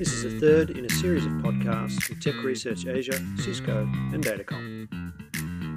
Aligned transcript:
This 0.00 0.14
is 0.14 0.22
the 0.22 0.40
third 0.40 0.70
in 0.70 0.86
a 0.86 0.88
series 0.88 1.26
of 1.26 1.32
podcasts 1.32 2.08
with 2.08 2.22
Tech 2.22 2.42
Research 2.42 2.86
Asia, 2.86 3.22
Cisco, 3.36 3.82
and 4.14 4.24
Datacom. 4.24 4.88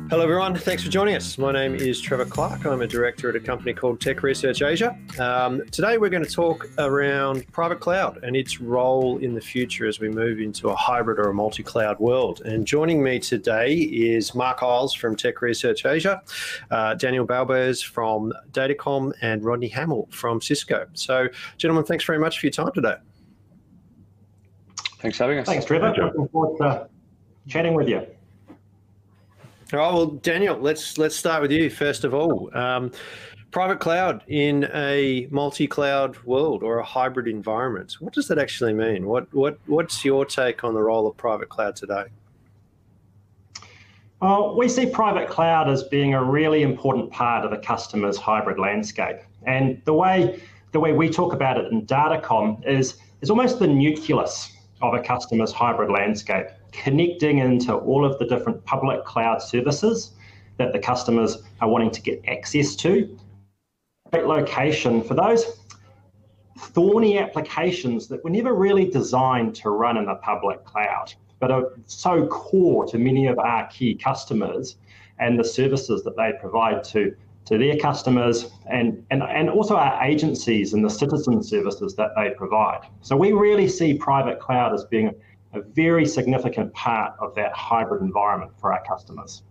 Hello, 0.09 0.24
everyone. 0.24 0.56
Thanks 0.56 0.82
for 0.82 0.90
joining 0.90 1.16
us. 1.16 1.38
My 1.38 1.51
name 1.51 1.75
is 1.75 2.00
Trevor 2.00 2.24
Clark. 2.24 2.66
I'm 2.66 2.80
a 2.80 2.88
director 2.88 3.28
at 3.28 3.36
a 3.36 3.42
company 3.42 3.74
called 3.74 4.00
Tech 4.00 4.24
Research 4.24 4.62
Asia. 4.62 4.98
Um, 5.20 5.62
today, 5.72 5.98
we're 5.98 6.09
going 6.09 6.24
to 6.24 6.30
talk 6.30 6.70
around 6.78 7.46
private 7.51 7.82
cloud 7.82 8.23
and 8.23 8.38
its 8.38 8.61
role 8.61 9.17
in 9.17 9.33
the 9.33 9.41
future 9.41 9.88
as 9.88 9.99
we 9.99 10.07
move 10.07 10.39
into 10.39 10.69
a 10.69 10.75
hybrid 10.77 11.19
or 11.19 11.29
a 11.29 11.33
multi 11.33 11.61
cloud 11.61 11.99
world. 11.99 12.43
And 12.45 12.65
joining 12.65 13.03
me 13.03 13.19
today 13.19 13.73
is 13.73 14.33
Mark 14.33 14.63
Isles 14.63 14.93
from 14.93 15.17
Tech 15.17 15.41
Research 15.41 15.85
Asia, 15.85 16.21
uh, 16.71 16.93
Daniel 16.93 17.27
Balbers 17.27 17.83
from 17.83 18.31
Datacom, 18.53 19.11
and 19.21 19.43
Rodney 19.43 19.67
Hamill 19.67 20.07
from 20.11 20.39
Cisco. 20.39 20.87
So, 20.93 21.27
gentlemen, 21.57 21.83
thanks 21.83 22.05
very 22.05 22.19
much 22.19 22.39
for 22.39 22.45
your 22.45 22.51
time 22.51 22.71
today. 22.73 22.95
Thanks 25.04 25.18
for 25.18 25.25
having 25.25 25.39
us. 25.39 25.46
Thanks, 25.46 25.66
Trevor. 25.66 25.93
Looking 25.98 26.30
forward 26.30 26.57
to 26.60 26.88
chatting 27.50 27.74
with 27.74 27.89
you. 27.89 27.98
All 29.74 29.79
right, 29.79 29.93
well, 29.93 30.06
Daniel, 30.06 30.57
let's 30.57 30.98
let's 30.98 31.14
start 31.14 31.42
with 31.42 31.52
you 31.52 31.70
first 31.70 32.06
of 32.06 32.14
all. 32.14 32.50
Um, 32.58 32.90
private 33.52 33.82
cloud 33.82 34.24
in 34.28 34.70
a 34.74 35.28
multi-cloud 35.30 36.24
world 36.24 36.64
or 36.64 36.78
a 36.78 36.86
hybrid 36.86 37.28
environment. 37.28 37.98
What 38.00 38.14
does 38.14 38.30
that 38.30 38.40
actually 38.40 38.74
mean? 38.74 39.06
What 39.06 39.28
what 39.34 39.60
what's 39.66 40.06
your 40.06 40.24
take 40.24 40.64
on 40.64 40.74
the 40.74 40.82
role 40.82 41.06
of 41.06 41.18
private 41.18 41.50
cloud 41.50 41.76
today? 41.76 42.06
Well, 44.22 44.56
we 44.56 44.70
see 44.70 44.86
private 44.86 45.28
cloud 45.28 45.70
as 45.70 45.84
being 45.84 46.14
a 46.14 46.24
really 46.24 46.62
important 46.62 47.12
part 47.12 47.44
of 47.44 47.52
a 47.52 47.58
customer's 47.58 48.16
hybrid 48.16 48.58
landscape. 48.58 49.18
And 49.46 49.82
the 49.84 49.94
way 49.94 50.42
the 50.72 50.80
way 50.80 50.94
we 50.94 51.10
talk 51.10 51.34
about 51.34 51.58
it 51.58 51.70
in 51.74 51.86
Datacom 51.86 52.66
is 52.66 52.96
is 53.20 53.30
almost 53.30 53.60
the 53.60 53.68
nucleus 53.68 54.53
of 54.84 54.94
a 54.94 55.00
customer's 55.00 55.54
hybrid 55.54 55.90
landscape 55.90 56.48
connecting 56.73 57.38
into 57.38 57.73
all 57.73 58.06
of 58.06 58.20
the 58.20 58.26
different 58.26 58.64
public 58.66 59.06
cloud 59.06 59.42
services 59.42 60.12
that 60.58 60.73
the 60.73 60.80
customers 60.80 61.42
are 61.62 61.70
wanting 61.70 61.89
to 61.89 62.02
get 62.02 62.22
access 62.28 62.76
to. 62.76 63.17
Great 64.11 64.26
location 64.26 65.02
for 65.02 65.14
those 65.14 65.45
thorny 66.59 67.17
applications 67.17 68.08
that 68.09 68.23
were 68.23 68.30
never 68.30 68.54
really 68.54 68.86
designed 68.86 69.56
to 69.56 69.70
run 69.70 69.98
in 69.98 70.06
the 70.06 70.16
public 70.16 70.64
cloud, 70.66 71.14
but 71.39 71.50
are 71.50 71.72
so 71.86 72.28
core 72.28 72.86
to 72.86 72.98
many 72.98 73.28
of 73.28 73.39
our 73.39 73.66
key 73.67 73.95
customers 73.95 74.76
and 75.20 75.39
the 75.39 75.44
services 75.44 76.04
that 76.04 76.17
they 76.17 76.34
provide 76.42 76.84
to, 76.84 77.16
to 77.45 77.58
their 77.58 77.77
customers 77.77 78.52
and, 78.69 79.05
and, 79.11 79.23
and 79.23 79.49
also 79.49 79.75
our 79.75 80.02
agencies 80.03 80.73
and 80.73 80.83
the 80.83 80.89
citizen 80.89 81.44
services 81.44 81.95
that 81.95 82.11
they 82.16 82.31
provide. 82.31 82.88
So 83.02 83.17
we 83.17 83.33
really 83.33 83.67
see 83.67 83.94
private 83.95 84.39
cloud 84.39 84.73
as 84.73 84.86
being 84.86 85.11
a 85.53 85.61
very 85.61 86.05
significant 86.05 86.73
part 86.73 87.14
of 87.19 87.36
that 87.36 87.53
hybrid 87.53 88.02
environment 88.02 88.52
for 88.59 88.73
our 88.73 88.83
customers. 88.86 89.44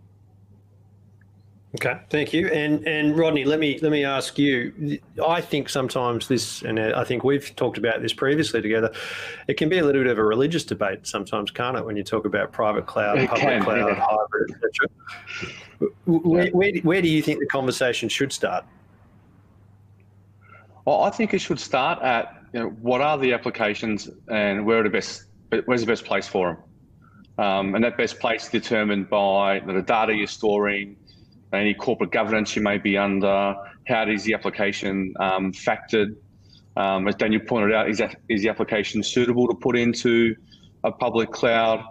Okay, 1.75 1.99
thank 2.11 2.33
you. 2.33 2.49
And 2.49 2.87
and 2.87 3.17
Rodney, 3.17 3.45
let 3.45 3.59
me 3.59 3.79
let 3.81 3.91
me 3.91 4.03
ask 4.03 4.37
you. 4.37 4.99
I 5.25 5.41
think 5.41 5.69
sometimes 5.69 6.27
this, 6.27 6.61
and 6.61 6.79
I 6.79 7.03
think 7.03 7.23
we've 7.23 7.55
talked 7.55 7.79
about 7.79 8.01
this 8.03 8.13
previously 8.13 8.61
together. 8.61 8.93
It 9.47 9.55
can 9.55 9.69
be 9.69 9.79
a 9.79 9.83
little 9.83 10.03
bit 10.03 10.11
of 10.11 10.19
a 10.19 10.23
religious 10.23 10.63
debate 10.63 11.07
sometimes, 11.07 11.49
can't 11.49 11.75
it? 11.75 11.83
When 11.83 11.97
you 11.97 12.03
talk 12.03 12.25
about 12.25 12.51
private 12.51 12.85
cloud, 12.85 13.17
it 13.17 13.27
public 13.27 13.47
can, 13.47 13.63
cloud, 13.63 13.87
yeah. 13.87 14.05
hybrid, 14.07 14.51
etc. 14.51 15.89
Where, 16.05 16.51
where, 16.51 16.73
where 16.83 17.01
do 17.01 17.09
you 17.09 17.23
think 17.23 17.39
the 17.39 17.47
conversation 17.47 18.07
should 18.07 18.31
start? 18.31 18.65
Well, 20.85 21.01
I 21.03 21.09
think 21.09 21.33
it 21.33 21.39
should 21.39 21.59
start 21.59 22.03
at 22.03 22.37
you 22.53 22.59
know, 22.59 22.69
what 22.81 23.01
are 23.01 23.17
the 23.17 23.33
applications 23.33 24.09
and 24.27 24.63
where 24.63 24.81
are 24.81 24.83
the 24.83 24.89
best 24.89 25.23
where's 25.65 25.81
the 25.81 25.87
best 25.87 26.05
place 26.05 26.27
for 26.27 26.49
them? 26.49 27.43
Um, 27.43 27.73
and 27.73 27.83
that 27.83 27.97
best 27.97 28.19
place 28.19 28.43
is 28.43 28.49
determined 28.49 29.09
by 29.09 29.59
the 29.59 29.81
data 29.81 30.13
you're 30.13 30.27
storing, 30.27 30.97
any 31.53 31.73
corporate 31.73 32.11
governance 32.11 32.55
you 32.55 32.61
may 32.61 32.77
be 32.77 32.97
under, 32.97 33.55
how 33.87 34.09
is 34.09 34.23
the 34.23 34.33
application 34.33 35.13
um, 35.19 35.51
factored. 35.51 36.15
Um, 36.75 37.07
as 37.07 37.15
Daniel 37.15 37.41
pointed 37.45 37.73
out, 37.73 37.89
is, 37.89 37.99
that, 37.99 38.15
is 38.29 38.41
the 38.41 38.49
application 38.49 39.03
suitable 39.03 39.47
to 39.47 39.53
put 39.53 39.77
into 39.77 40.35
a 40.83 40.91
public 40.91 41.31
cloud? 41.31 41.83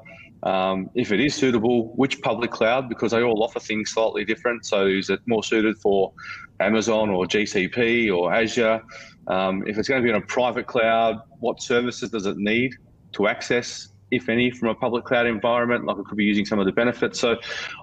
Um, 0.43 0.91
if 0.97 1.13
it 1.13 1.21
is 1.21 1.37
suitable, 1.37 1.95
which 1.95 2.21
public 2.21 2.51
cloud? 2.51 2.89
Because 2.89 3.13
they 3.13 3.23
all 3.23 3.45
offer 3.45 3.61
things 3.61 3.91
slightly 3.91 4.25
different. 4.25 4.67
So 4.67 4.87
is 4.87 5.09
it 5.09 5.21
more 5.27 5.45
suited 5.45 5.79
for 5.79 6.13
Amazon 6.59 7.11
or 7.11 7.27
GCP 7.27 8.13
or 8.13 8.35
Azure? 8.35 8.83
Um, 9.29 9.63
if 9.69 9.79
it's 9.79 9.89
going 9.89 10.03
to 10.03 10.05
be 10.05 10.11
in 10.11 10.17
a 10.17 10.27
private 10.27 10.67
cloud, 10.67 11.21
what 11.39 11.63
services 11.63 12.11
does 12.11 12.27
it 12.27 12.37
need? 12.39 12.73
to 13.13 13.29
access, 13.29 13.89
if 14.13 14.29
any, 14.29 14.51
from 14.51 14.69
a 14.69 14.75
public 14.75 15.05
cloud 15.05 15.27
environment, 15.27 15.87
like 15.87 15.99
it 15.99 16.05
could 16.05 16.19
be 16.19 16.25
using 16.25 16.45
some 16.45 16.59
of 16.59 16.67
the 16.67 16.73
benefits. 16.73 17.19
So 17.19 17.37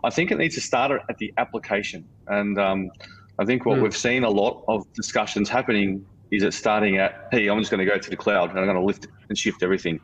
I 0.03 0.11
think 0.11 0.31
it 0.31 0.37
needs 0.37 0.55
to 0.55 0.61
start 0.61 0.91
at 1.09 1.17
the 1.17 1.33
application. 1.37 2.07
And 2.27 2.57
um, 2.59 2.91
I 3.39 3.45
think 3.45 3.65
what 3.65 3.79
mm. 3.79 3.83
we've 3.83 3.97
seen 3.97 4.23
a 4.23 4.29
lot 4.29 4.63
of 4.67 4.85
discussions 4.93 5.49
happening 5.49 6.05
is 6.31 6.43
it 6.43 6.53
starting 6.53 6.97
at, 6.97 7.27
hey, 7.31 7.49
I'm 7.49 7.57
just 7.57 7.71
going 7.71 7.83
to 7.83 7.91
go 7.91 7.97
to 7.97 8.09
the 8.09 8.15
cloud 8.15 8.51
and 8.51 8.59
I'm 8.59 8.65
going 8.65 8.77
to 8.77 8.83
lift 8.83 9.07
and 9.27 9.37
shift 9.37 9.63
everything. 9.63 9.99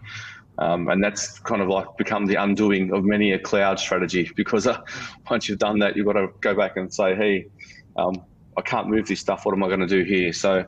Um, 0.57 0.87
and 0.89 1.03
that's 1.03 1.37
kind 1.39 1.61
of 1.61 1.67
like 1.67 1.85
become 1.97 2.25
the 2.25 2.35
undoing 2.35 2.91
of 2.91 3.03
many 3.03 3.33
a 3.33 3.39
cloud 3.39 3.79
strategy 3.79 4.31
because 4.35 4.65
uh, 4.65 4.81
once 5.29 5.47
you've 5.47 5.59
done 5.59 5.77
that, 5.79 5.95
you've 5.95 6.07
got 6.07 6.13
to 6.13 6.29
go 6.41 6.55
back 6.55 6.75
and 6.77 6.91
say, 6.91 7.15
hey, 7.15 7.45
um, 7.97 8.15
I 8.57 8.61
can't 8.61 8.87
move 8.87 9.07
this 9.07 9.19
stuff. 9.19 9.45
What 9.45 9.53
am 9.53 9.63
I 9.63 9.67
going 9.67 9.81
to 9.81 9.87
do 9.87 10.03
here? 10.03 10.33
So 10.33 10.65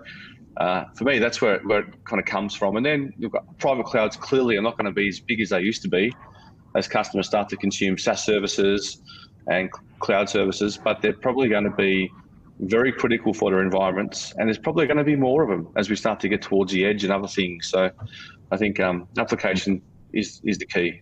uh, 0.58 0.86
for 0.96 1.04
me, 1.04 1.20
that's 1.20 1.42
where, 1.42 1.60
where 1.60 1.82
it 1.82 2.06
kind 2.06 2.20
of 2.20 2.26
comes 2.26 2.56
from. 2.56 2.78
And 2.78 2.86
then 2.86 3.14
you've 3.18 3.32
got 3.32 3.58
private 3.60 3.86
clouds 3.86 4.18
clearly 4.18 4.58
are 4.58 4.62
not 4.62 4.78
going 4.78 4.86
to 4.86 4.92
be 4.92 5.08
as 5.08 5.20
big 5.20 5.40
as 5.40 5.50
they 5.50 5.62
used 5.62 5.82
to 5.84 5.90
be 5.90 6.12
as 6.76 6.88
customers 6.88 7.28
start 7.28 7.50
to 7.50 7.58
consume 7.58 7.98
SaaS 7.98 8.24
services 8.24 9.02
and 9.48 9.70
cloud 10.00 10.30
services, 10.30 10.78
but 10.78 11.02
they're 11.02 11.14
probably 11.14 11.50
going 11.50 11.64
to 11.64 11.72
be 11.72 12.12
very 12.60 12.92
critical 12.92 13.34
for 13.34 13.52
their 13.52 13.62
environments. 13.62 14.34
And 14.38 14.48
there's 14.48 14.58
probably 14.58 14.86
going 14.88 14.98
to 14.98 15.04
be 15.04 15.16
more 15.16 15.44
of 15.44 15.50
them 15.50 15.72
as 15.76 15.90
we 15.90 15.96
start 15.96 16.20
to 16.22 16.30
get 16.30 16.42
towards 16.42 16.72
the 16.72 16.86
edge 16.86 17.04
and 17.04 17.14
other 17.14 17.28
things. 17.28 17.68
So 17.70 17.90
I 18.52 18.58
think 18.58 18.80
um, 18.80 19.08
application 19.18 19.82
is, 20.14 20.42
is 20.44 20.58
the 20.58 20.66
key. 20.66 21.02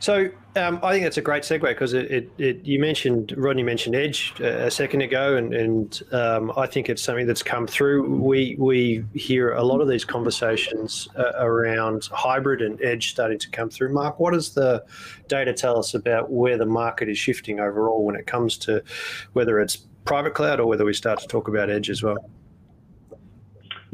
So 0.00 0.30
um, 0.56 0.78
I 0.82 0.92
think 0.92 1.04
that's 1.04 1.16
a 1.16 1.22
great 1.22 1.42
segue 1.42 1.62
because 1.62 1.94
it, 1.94 2.10
it, 2.10 2.30
it, 2.38 2.64
you 2.64 2.78
mentioned 2.78 3.34
Rodney 3.36 3.62
mentioned 3.62 3.96
Edge 3.96 4.38
a 4.40 4.70
second 4.70 5.02
ago, 5.02 5.36
and, 5.36 5.52
and 5.52 6.02
um, 6.12 6.52
I 6.56 6.66
think 6.66 6.88
it's 6.88 7.02
something 7.02 7.26
that's 7.26 7.42
come 7.42 7.66
through. 7.66 8.08
We 8.20 8.56
we 8.58 9.04
hear 9.14 9.52
a 9.52 9.62
lot 9.62 9.80
of 9.80 9.88
these 9.88 10.04
conversations 10.04 11.08
uh, 11.16 11.32
around 11.36 12.08
hybrid 12.12 12.62
and 12.62 12.80
Edge 12.82 13.10
starting 13.10 13.38
to 13.38 13.50
come 13.50 13.70
through. 13.70 13.92
Mark, 13.92 14.20
what 14.20 14.32
does 14.32 14.54
the 14.54 14.84
data 15.28 15.52
tell 15.52 15.78
us 15.78 15.94
about 15.94 16.30
where 16.30 16.56
the 16.56 16.66
market 16.66 17.08
is 17.08 17.18
shifting 17.18 17.60
overall 17.60 18.04
when 18.04 18.16
it 18.16 18.26
comes 18.26 18.56
to 18.58 18.82
whether 19.32 19.60
it's 19.60 19.76
private 20.04 20.34
cloud 20.34 20.60
or 20.60 20.66
whether 20.66 20.84
we 20.84 20.92
start 20.92 21.18
to 21.20 21.26
talk 21.26 21.48
about 21.48 21.70
Edge 21.70 21.90
as 21.90 22.02
well? 22.02 22.30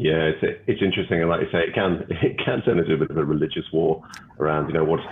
Yeah, 0.00 0.32
it's 0.32 0.62
it's 0.66 0.80
interesting, 0.80 1.20
and 1.20 1.28
like 1.28 1.42
you 1.42 1.50
say, 1.52 1.68
it 1.68 1.74
can 1.74 2.06
it 2.22 2.38
can 2.42 2.62
turn 2.62 2.78
into 2.78 2.94
a 2.94 2.96
bit 2.96 3.10
of 3.10 3.18
a 3.18 3.24
religious 3.24 3.66
war 3.70 4.02
around 4.38 4.68
you 4.68 4.72
know 4.72 4.84
what's 4.84 5.04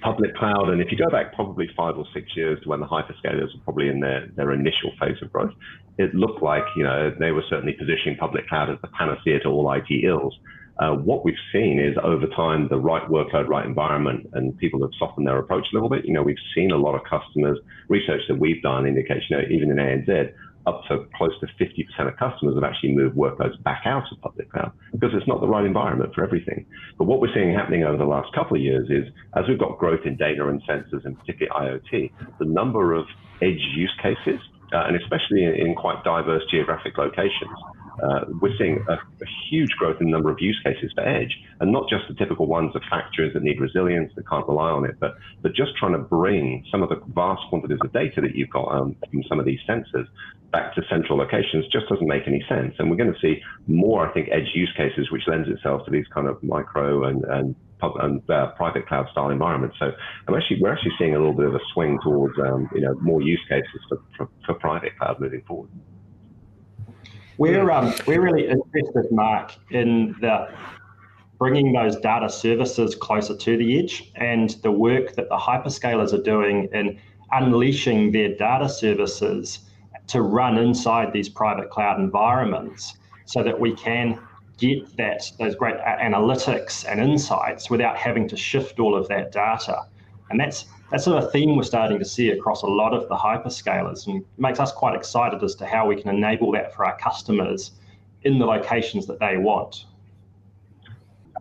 public 0.00 0.34
cloud. 0.34 0.70
And 0.70 0.80
if 0.80 0.90
you 0.90 0.96
go 0.96 1.10
back 1.10 1.34
probably 1.34 1.68
five 1.76 1.98
or 1.98 2.06
six 2.14 2.34
years 2.34 2.58
to 2.62 2.70
when 2.70 2.80
the 2.80 2.86
hyperscalers 2.86 3.52
were 3.52 3.60
probably 3.64 3.88
in 3.88 4.00
their 4.00 4.28
their 4.36 4.52
initial 4.52 4.92
phase 4.98 5.20
of 5.20 5.30
growth, 5.30 5.52
it 5.98 6.14
looked 6.14 6.42
like 6.42 6.64
you 6.74 6.84
know 6.84 7.12
they 7.20 7.32
were 7.32 7.44
certainly 7.50 7.74
positioning 7.74 8.16
public 8.16 8.48
cloud 8.48 8.70
as 8.70 8.78
the 8.80 8.88
panacea 8.88 9.40
to 9.40 9.48
all 9.48 9.70
IT 9.74 9.90
ills. 10.04 10.34
Uh, 10.78 10.94
what 10.94 11.22
we've 11.26 11.44
seen 11.52 11.78
is 11.78 11.94
over 12.02 12.26
time 12.28 12.66
the 12.70 12.78
right 12.78 13.06
workload, 13.10 13.46
right 13.46 13.66
environment, 13.66 14.26
and 14.32 14.56
people 14.56 14.80
have 14.80 14.92
softened 14.98 15.26
their 15.26 15.38
approach 15.38 15.66
a 15.70 15.76
little 15.76 15.90
bit. 15.90 16.06
You 16.06 16.14
know, 16.14 16.22
we've 16.22 16.44
seen 16.54 16.70
a 16.70 16.78
lot 16.78 16.94
of 16.94 17.02
customers 17.04 17.58
research 17.88 18.22
that 18.28 18.38
we've 18.38 18.62
done 18.62 18.86
indicates, 18.86 19.26
you 19.28 19.36
know, 19.36 19.42
even 19.50 19.70
in 19.70 19.76
ANZ, 19.76 20.32
up 20.66 20.82
to 20.88 21.06
close 21.16 21.32
to 21.40 21.46
50% 21.46 22.08
of 22.08 22.16
customers 22.16 22.54
have 22.54 22.64
actually 22.64 22.92
moved 22.92 23.16
workloads 23.16 23.60
back 23.62 23.82
out 23.86 24.04
of 24.12 24.20
public 24.20 24.50
cloud 24.52 24.72
because 24.92 25.10
it's 25.14 25.26
not 25.26 25.40
the 25.40 25.48
right 25.48 25.64
environment 25.64 26.14
for 26.14 26.22
everything. 26.22 26.66
But 26.98 27.04
what 27.04 27.20
we're 27.20 27.32
seeing 27.34 27.54
happening 27.54 27.84
over 27.84 27.96
the 27.96 28.04
last 28.04 28.32
couple 28.34 28.56
of 28.56 28.62
years 28.62 28.88
is 28.90 29.12
as 29.36 29.44
we've 29.48 29.58
got 29.58 29.78
growth 29.78 30.00
in 30.04 30.16
data 30.16 30.46
and 30.48 30.62
sensors 30.62 31.04
and 31.04 31.18
particularly 31.18 31.80
IoT, 31.90 32.12
the 32.38 32.44
number 32.44 32.92
of 32.94 33.06
edge 33.40 33.60
use 33.74 33.92
cases, 34.02 34.40
uh, 34.72 34.84
and 34.86 34.96
especially 34.96 35.44
in, 35.44 35.54
in, 35.54 35.74
quite 35.74 36.04
diverse 36.04 36.42
geographic 36.50 36.96
locations, 36.96 37.56
uh, 38.02 38.24
we're 38.40 38.56
seeing 38.58 38.84
a, 38.88 38.94
a, 38.94 39.28
huge 39.50 39.70
growth 39.78 39.96
in 40.00 40.06
the 40.06 40.12
number 40.12 40.30
of 40.30 40.38
use 40.40 40.60
cases 40.64 40.92
for 40.94 41.06
edge, 41.06 41.36
and 41.60 41.72
not 41.72 41.88
just 41.88 42.04
the 42.08 42.14
typical 42.14 42.46
ones 42.46 42.74
of 42.74 42.82
factories 42.88 43.32
that 43.34 43.42
need 43.42 43.60
resilience 43.60 44.12
that 44.16 44.28
can't 44.28 44.46
rely 44.46 44.70
on 44.70 44.84
it, 44.84 44.96
but 45.00 45.16
but 45.42 45.54
just 45.54 45.76
trying 45.76 45.92
to 45.92 45.98
bring 45.98 46.64
some 46.70 46.82
of 46.82 46.88
the 46.88 47.00
vast 47.08 47.42
quantities 47.48 47.78
of 47.84 47.92
data 47.92 48.20
that 48.20 48.34
you've 48.34 48.50
got 48.50 48.68
um, 48.68 48.96
from 49.10 49.22
some 49.28 49.38
of 49.38 49.46
these 49.46 49.60
sensors 49.68 50.06
back 50.52 50.74
to 50.74 50.82
central 50.90 51.18
locations 51.18 51.66
just 51.68 51.88
doesn't 51.88 52.06
make 52.06 52.26
any 52.26 52.44
sense. 52.48 52.74
And 52.78 52.90
we're 52.90 52.96
going 52.96 53.12
to 53.12 53.20
see 53.20 53.40
more, 53.66 54.08
I 54.08 54.12
think, 54.12 54.28
edge 54.32 54.50
use 54.54 54.72
cases, 54.76 55.10
which 55.10 55.22
lends 55.26 55.48
itself 55.48 55.84
to 55.84 55.90
these 55.90 56.06
kind 56.12 56.26
of 56.26 56.42
micro 56.42 57.04
and, 57.04 57.24
and, 57.24 57.54
and 57.82 58.30
uh, 58.30 58.48
private 58.56 58.86
cloud 58.86 59.06
style 59.12 59.30
environments. 59.30 59.76
So 59.78 59.92
I'm 60.26 60.34
actually, 60.34 60.60
we're 60.60 60.72
actually 60.72 60.92
seeing 60.98 61.14
a 61.14 61.18
little 61.18 61.34
bit 61.34 61.46
of 61.46 61.54
a 61.54 61.60
swing 61.72 61.98
towards, 62.02 62.38
um, 62.38 62.68
you 62.74 62.80
know, 62.80 62.94
more 63.00 63.22
use 63.22 63.40
cases 63.48 63.80
for, 63.88 63.98
for, 64.16 64.28
for 64.44 64.54
private 64.54 64.96
cloud 64.98 65.20
moving 65.20 65.42
forward. 65.46 65.70
We're, 67.40 67.70
um, 67.70 67.94
we're 68.06 68.20
really 68.20 68.48
interested, 68.48 69.10
Mark, 69.10 69.54
in 69.70 70.14
the 70.20 70.52
bringing 71.38 71.72
those 71.72 71.96
data 71.96 72.28
services 72.28 72.94
closer 72.94 73.34
to 73.34 73.56
the 73.56 73.78
edge 73.78 74.12
and 74.16 74.50
the 74.62 74.70
work 74.70 75.14
that 75.14 75.30
the 75.30 75.38
hyperscalers 75.38 76.12
are 76.12 76.22
doing 76.22 76.68
in 76.74 77.00
unleashing 77.32 78.12
their 78.12 78.36
data 78.36 78.68
services 78.68 79.60
to 80.08 80.20
run 80.20 80.58
inside 80.58 81.14
these 81.14 81.30
private 81.30 81.70
cloud 81.70 81.98
environments 81.98 82.98
so 83.24 83.42
that 83.42 83.58
we 83.58 83.74
can 83.74 84.20
get 84.58 84.94
that 84.98 85.22
those 85.38 85.54
great 85.54 85.78
analytics 85.78 86.84
and 86.86 87.00
insights 87.00 87.70
without 87.70 87.96
having 87.96 88.28
to 88.28 88.36
shift 88.36 88.78
all 88.78 88.94
of 88.94 89.08
that 89.08 89.32
data. 89.32 89.86
And 90.28 90.38
that's 90.38 90.66
that's 90.90 91.04
sort 91.04 91.18
of 91.18 91.24
a 91.24 91.30
theme 91.30 91.56
we're 91.56 91.62
starting 91.62 91.98
to 91.98 92.04
see 92.04 92.30
across 92.30 92.62
a 92.62 92.66
lot 92.66 92.92
of 92.92 93.08
the 93.08 93.14
hyperscalers 93.14 94.06
and 94.06 94.24
makes 94.38 94.58
us 94.58 94.72
quite 94.72 94.96
excited 94.96 95.42
as 95.42 95.54
to 95.56 95.66
how 95.66 95.86
we 95.86 96.00
can 96.00 96.14
enable 96.14 96.52
that 96.52 96.74
for 96.74 96.84
our 96.84 96.96
customers 96.98 97.72
in 98.24 98.38
the 98.38 98.44
locations 98.44 99.06
that 99.06 99.18
they 99.20 99.36
want. 99.36 99.86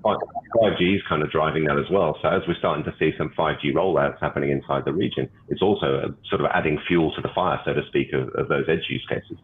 5G 0.03 0.95
is 0.95 1.01
kind 1.09 1.21
of 1.21 1.29
driving 1.29 1.65
that 1.65 1.77
as 1.77 1.89
well. 1.91 2.17
So 2.21 2.29
as 2.29 2.41
we're 2.47 2.57
starting 2.57 2.85
to 2.85 2.93
see 2.97 3.13
some 3.17 3.29
5G 3.37 3.73
rollouts 3.73 4.19
happening 4.21 4.51
inside 4.51 4.85
the 4.85 4.93
region, 4.93 5.29
it's 5.49 5.61
also 5.61 6.15
sort 6.29 6.41
of 6.41 6.47
adding 6.53 6.79
fuel 6.87 7.13
to 7.15 7.21
the 7.21 7.29
fire, 7.35 7.59
so 7.65 7.73
to 7.73 7.85
speak, 7.87 8.13
of, 8.13 8.29
of 8.29 8.47
those 8.47 8.65
edge 8.69 8.85
use 8.87 9.05
cases. 9.09 9.37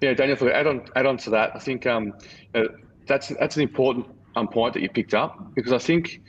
Yeah, 0.00 0.14
Daniel, 0.14 0.36
to 0.38 0.54
add 0.54 0.66
on 0.66 0.86
add 0.96 1.06
on 1.06 1.16
to 1.18 1.30
that, 1.30 1.52
I 1.54 1.58
think 1.58 1.86
um, 1.86 2.14
uh, 2.54 2.64
that's 3.06 3.28
that's 3.40 3.56
an 3.56 3.62
important 3.62 4.06
um, 4.36 4.48
point 4.48 4.74
that 4.74 4.82
you 4.82 4.88
picked 4.88 5.14
up 5.14 5.54
because 5.54 5.72
I 5.72 5.78
think 5.78 6.20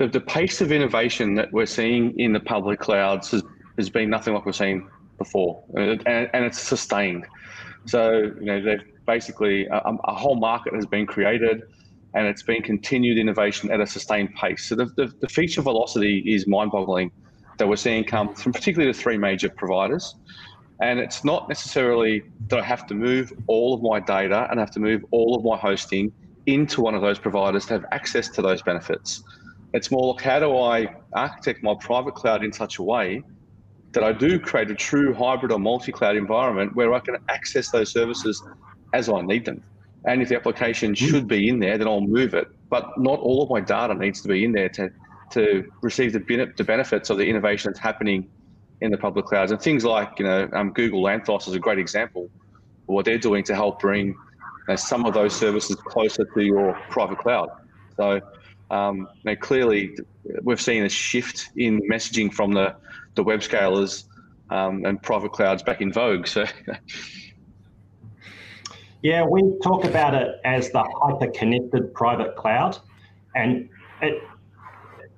the, 0.00 0.08
the 0.08 0.20
pace 0.20 0.62
of 0.62 0.72
innovation 0.72 1.34
that 1.34 1.52
we're 1.52 1.66
seeing 1.66 2.18
in 2.18 2.32
the 2.32 2.40
public 2.40 2.80
clouds 2.80 3.30
has, 3.32 3.42
has 3.76 3.90
been 3.90 4.08
nothing 4.08 4.32
like 4.32 4.46
we've 4.46 4.56
seen 4.56 4.88
before, 5.18 5.62
and, 5.74 6.06
and 6.06 6.44
it's 6.46 6.58
sustained. 6.58 7.26
So 7.84 8.32
you 8.40 8.46
know, 8.46 8.62
they've 8.62 8.82
basically 9.06 9.66
a, 9.66 9.76
a, 10.04 10.14
whole 10.14 10.36
market 10.36 10.74
has 10.74 10.86
been 10.86 11.06
created, 11.06 11.64
and 12.14 12.26
it's 12.26 12.42
been 12.42 12.62
continued 12.62 13.18
innovation 13.18 13.70
at 13.70 13.78
a 13.78 13.86
sustained 13.86 14.34
pace. 14.36 14.64
So 14.64 14.74
the, 14.74 14.86
the, 14.96 15.12
the 15.20 15.28
feature 15.28 15.60
velocity 15.60 16.20
is 16.20 16.46
mind-boggling 16.46 17.12
that 17.58 17.68
we're 17.68 17.76
seeing 17.76 18.02
come 18.02 18.34
from 18.34 18.54
particularly 18.54 18.90
the 18.90 18.98
three 18.98 19.18
major 19.18 19.50
providers. 19.50 20.14
And 20.80 20.98
it's 20.98 21.24
not 21.24 21.46
necessarily 21.46 22.22
that 22.48 22.58
I 22.58 22.62
have 22.62 22.86
to 22.86 22.94
move 22.94 23.34
all 23.48 23.74
of 23.74 23.82
my 23.82 24.00
data 24.00 24.48
and 24.50 24.58
have 24.58 24.70
to 24.70 24.80
move 24.80 25.04
all 25.10 25.36
of 25.36 25.44
my 25.44 25.58
hosting 25.58 26.10
into 26.46 26.80
one 26.80 26.94
of 26.94 27.02
those 27.02 27.18
providers 27.18 27.66
to 27.66 27.74
have 27.74 27.84
access 27.92 28.30
to 28.30 28.40
those 28.40 28.62
benefits. 28.62 29.22
It's 29.72 29.90
more 29.90 30.14
like 30.14 30.22
how 30.22 30.40
do 30.40 30.56
I 30.56 30.94
architect 31.12 31.62
my 31.62 31.74
private 31.80 32.14
cloud 32.14 32.44
in 32.44 32.52
such 32.52 32.78
a 32.78 32.82
way 32.82 33.22
that 33.92 34.04
I 34.04 34.12
do 34.12 34.38
create 34.38 34.70
a 34.70 34.74
true 34.74 35.12
hybrid 35.14 35.52
or 35.52 35.58
multi-cloud 35.58 36.16
environment 36.16 36.74
where 36.76 36.92
I 36.94 37.00
can 37.00 37.16
access 37.28 37.70
those 37.70 37.92
services 37.92 38.42
as 38.92 39.08
I 39.08 39.20
need 39.20 39.44
them. 39.44 39.62
And 40.04 40.22
if 40.22 40.28
the 40.28 40.36
application 40.36 40.90
hmm. 40.90 40.94
should 40.94 41.28
be 41.28 41.48
in 41.48 41.58
there, 41.58 41.76
then 41.78 41.86
I'll 41.88 42.00
move 42.00 42.34
it. 42.34 42.48
But 42.68 42.98
not 42.98 43.18
all 43.20 43.42
of 43.42 43.50
my 43.50 43.60
data 43.60 43.94
needs 43.94 44.20
to 44.22 44.28
be 44.28 44.44
in 44.44 44.52
there 44.52 44.68
to, 44.70 44.90
to 45.32 45.70
receive 45.82 46.12
the, 46.12 46.52
the 46.56 46.64
benefits 46.64 47.10
of 47.10 47.18
the 47.18 47.26
innovation 47.26 47.70
that's 47.70 47.80
happening 47.80 48.28
in 48.80 48.90
the 48.90 48.96
public 48.96 49.26
clouds. 49.26 49.52
And 49.52 49.60
things 49.60 49.84
like, 49.84 50.18
you 50.18 50.24
know, 50.24 50.48
um, 50.52 50.72
Google 50.72 51.02
Anthos 51.02 51.46
is 51.48 51.54
a 51.54 51.58
great 51.58 51.78
example 51.78 52.24
of 52.24 52.94
what 52.94 53.04
they're 53.04 53.18
doing 53.18 53.44
to 53.44 53.54
help 53.54 53.80
bring 53.80 54.08
you 54.08 54.16
know, 54.68 54.76
some 54.76 55.04
of 55.04 55.14
those 55.14 55.36
services 55.36 55.76
closer 55.76 56.24
to 56.24 56.42
your 56.42 56.72
private 56.90 57.18
cloud. 57.18 57.50
So 57.96 58.20
um, 58.70 59.08
know, 59.24 59.36
clearly 59.36 59.96
we've 60.42 60.60
seen 60.60 60.84
a 60.84 60.88
shift 60.88 61.50
in 61.56 61.80
messaging 61.90 62.32
from 62.32 62.52
the, 62.52 62.74
the 63.14 63.22
web 63.22 63.40
scalers 63.40 64.04
um, 64.50 64.84
and 64.84 65.02
private 65.02 65.32
clouds 65.32 65.62
back 65.62 65.80
in 65.80 65.92
vogue. 65.92 66.26
So 66.26 66.44
Yeah, 69.02 69.24
we 69.24 69.42
talk 69.62 69.84
about 69.84 70.14
it 70.14 70.40
as 70.44 70.70
the 70.72 70.82
hyper-connected 70.82 71.94
private 71.94 72.36
cloud, 72.36 72.78
and 73.34 73.70
it, 74.02 74.22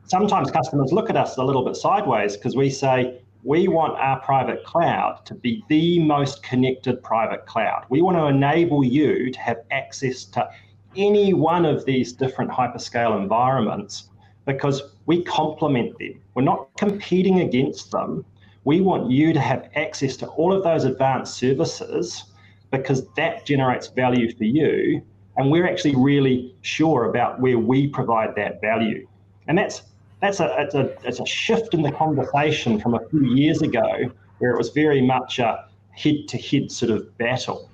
sometimes 0.04 0.52
customers 0.52 0.93
look 0.93 1.10
at 1.10 1.16
us 1.16 1.37
a 1.37 1.43
little 1.43 1.64
bit 1.64 1.75
sideways 1.75 2.37
because 2.37 2.54
we 2.54 2.70
say 2.70 3.20
we 3.43 3.66
want 3.66 3.99
our 3.99 4.20
private 4.20 4.62
cloud 4.62 5.22
to 5.25 5.34
be 5.34 5.64
the 5.69 5.99
most 5.99 6.44
connected 6.44 7.02
private 7.02 7.44
cloud. 7.46 7.84
We 7.88 8.02
want 8.02 8.16
to 8.19 8.26
enable 8.26 8.84
you 8.84 9.32
to 9.32 9.40
have 9.40 9.56
access 9.72 10.25
to 10.26 10.49
any 10.96 11.34
one 11.34 11.64
of 11.64 11.84
these 11.84 12.12
different 12.12 12.50
hyperscale 12.50 13.20
environments 13.20 14.08
because 14.44 14.82
we 15.06 15.22
complement 15.22 15.98
them. 15.98 16.20
We're 16.34 16.42
not 16.42 16.68
competing 16.76 17.40
against 17.40 17.90
them. 17.90 18.24
We 18.64 18.80
want 18.80 19.10
you 19.10 19.32
to 19.32 19.40
have 19.40 19.68
access 19.74 20.16
to 20.18 20.26
all 20.28 20.52
of 20.52 20.62
those 20.62 20.84
advanced 20.84 21.34
services 21.34 22.24
because 22.70 23.06
that 23.16 23.44
generates 23.44 23.88
value 23.88 24.34
for 24.34 24.44
you. 24.44 25.02
And 25.36 25.50
we're 25.50 25.66
actually 25.66 25.96
really 25.96 26.54
sure 26.62 27.04
about 27.04 27.40
where 27.40 27.58
we 27.58 27.88
provide 27.88 28.34
that 28.36 28.60
value. 28.60 29.06
And 29.48 29.58
that's 29.58 29.82
that's 30.20 30.40
a 30.40 30.54
it's 30.58 30.74
a 30.74 30.96
it's 31.04 31.20
a 31.20 31.26
shift 31.26 31.74
in 31.74 31.82
the 31.82 31.90
conversation 31.90 32.78
from 32.78 32.94
a 32.94 33.00
few 33.08 33.34
years 33.34 33.60
ago 33.60 34.10
where 34.38 34.52
it 34.52 34.58
was 34.58 34.70
very 34.70 35.00
much 35.00 35.38
a 35.38 35.66
head-to-head 35.90 36.70
sort 36.70 36.90
of 36.90 37.18
battle. 37.18 37.70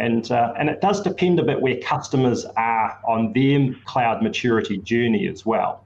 And, 0.00 0.30
uh, 0.30 0.54
and 0.58 0.68
it 0.70 0.80
does 0.80 1.02
depend 1.02 1.38
a 1.38 1.42
bit 1.42 1.60
where 1.60 1.78
customers 1.80 2.46
are 2.56 2.98
on 3.06 3.32
their 3.32 3.74
cloud 3.84 4.22
maturity 4.22 4.78
journey 4.78 5.28
as 5.28 5.44
well. 5.44 5.84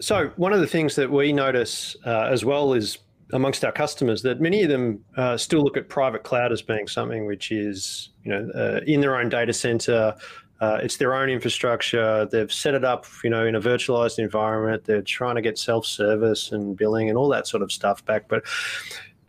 So 0.00 0.30
one 0.36 0.52
of 0.52 0.60
the 0.60 0.66
things 0.66 0.96
that 0.96 1.10
we 1.10 1.32
notice 1.32 1.96
uh, 2.04 2.28
as 2.30 2.44
well 2.44 2.72
is 2.72 2.98
amongst 3.32 3.64
our 3.64 3.72
customers 3.72 4.22
that 4.22 4.40
many 4.40 4.62
of 4.62 4.68
them 4.68 5.04
uh, 5.16 5.36
still 5.36 5.62
look 5.62 5.76
at 5.76 5.88
private 5.88 6.22
cloud 6.22 6.52
as 6.52 6.62
being 6.62 6.86
something 6.86 7.26
which 7.26 7.50
is 7.50 8.10
you 8.22 8.30
know 8.30 8.50
uh, 8.54 8.80
in 8.86 9.00
their 9.00 9.16
own 9.16 9.30
data 9.30 9.52
center 9.52 10.14
uh, 10.60 10.78
it's 10.82 10.96
their 10.96 11.14
own 11.14 11.28
infrastructure. 11.28 12.26
They've 12.30 12.52
set 12.52 12.74
it 12.74 12.84
up 12.84 13.06
you 13.22 13.30
know 13.30 13.44
in 13.44 13.54
a 13.54 13.60
virtualized 13.60 14.18
environment. 14.18 14.84
They're 14.84 15.02
trying 15.02 15.34
to 15.34 15.42
get 15.42 15.58
self-service 15.58 16.52
and 16.52 16.76
billing 16.76 17.08
and 17.08 17.18
all 17.18 17.28
that 17.30 17.46
sort 17.46 17.62
of 17.62 17.72
stuff 17.72 18.04
back. 18.06 18.28
But 18.28 18.44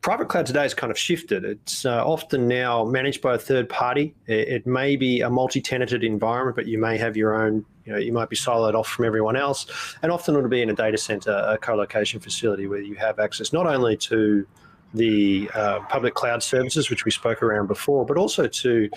private 0.06 0.30
cloud 0.30 0.46
today 0.46 0.62
has 0.62 0.76
kind 0.76 0.92
of 0.92 1.00
shifted. 1.00 1.44
It's 1.44 1.84
uh, 1.84 2.06
often 2.06 2.48
now 2.48 2.86
managed 2.86 3.24
by 3.24 3.34
a 3.34 3.40
third 3.40 3.68
party. 3.68 4.14
It, 4.28 4.48
it, 4.50 4.68
may 4.68 4.96
be 4.96 5.22
a 5.22 5.32
multi-tenanted 5.32 6.04
environment, 6.04 6.56
but 6.56 6.68
you 6.68 6.78
may 6.78 6.96
have 7.00 7.18
your 7.18 7.34
own. 7.34 7.66
You 7.86 7.94
know, 7.94 7.98
you 7.98 8.14
might 8.14 8.30
be 8.30 8.36
siloed 8.36 8.76
off 8.76 8.88
from 8.88 9.06
everyone 9.06 9.36
else, 9.36 9.66
and 10.04 10.12
often 10.12 10.36
it'll 10.36 10.48
be 10.48 10.62
in 10.62 10.70
a 10.70 10.76
data 10.76 11.00
center, 11.00 11.32
a 11.32 11.58
co-location 11.58 12.20
facility 12.20 12.68
where 12.68 12.82
you 12.82 12.94
have 12.96 13.18
access 13.18 13.52
not 13.52 13.66
only 13.66 13.98
to 13.98 14.46
the 14.94 15.50
uh, 15.56 15.80
public 15.90 16.14
cloud 16.14 16.44
services, 16.44 16.92
which 16.92 17.04
we 17.04 17.10
spoke 17.10 17.42
around 17.42 17.66
before, 17.66 18.06
but 18.06 18.16
also 18.16 18.46
to 18.46 18.88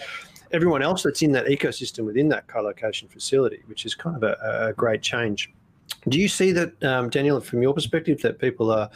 everyone 0.53 0.83
else 0.83 1.05
that's 1.05 1.23
in 1.23 1.33
that 1.33 1.47
ecosystem 1.47 2.05
within 2.05 2.29
that 2.29 2.49
co-location 2.49 3.09
facility, 3.09 3.63
which 3.65 3.87
is 3.87 3.95
kind 3.95 4.15
of 4.15 4.23
a, 4.23 4.69
a 4.69 4.73
great 4.75 5.01
change. 5.01 5.51
Do 6.09 6.19
you 6.19 6.29
see 6.29 6.53
that, 6.53 6.83
um, 6.85 7.11
Daniel, 7.11 7.41
from 7.41 7.63
your 7.63 7.75
perspective, 7.75 8.21
that 8.23 8.39
people 8.39 8.71
are 8.71 8.89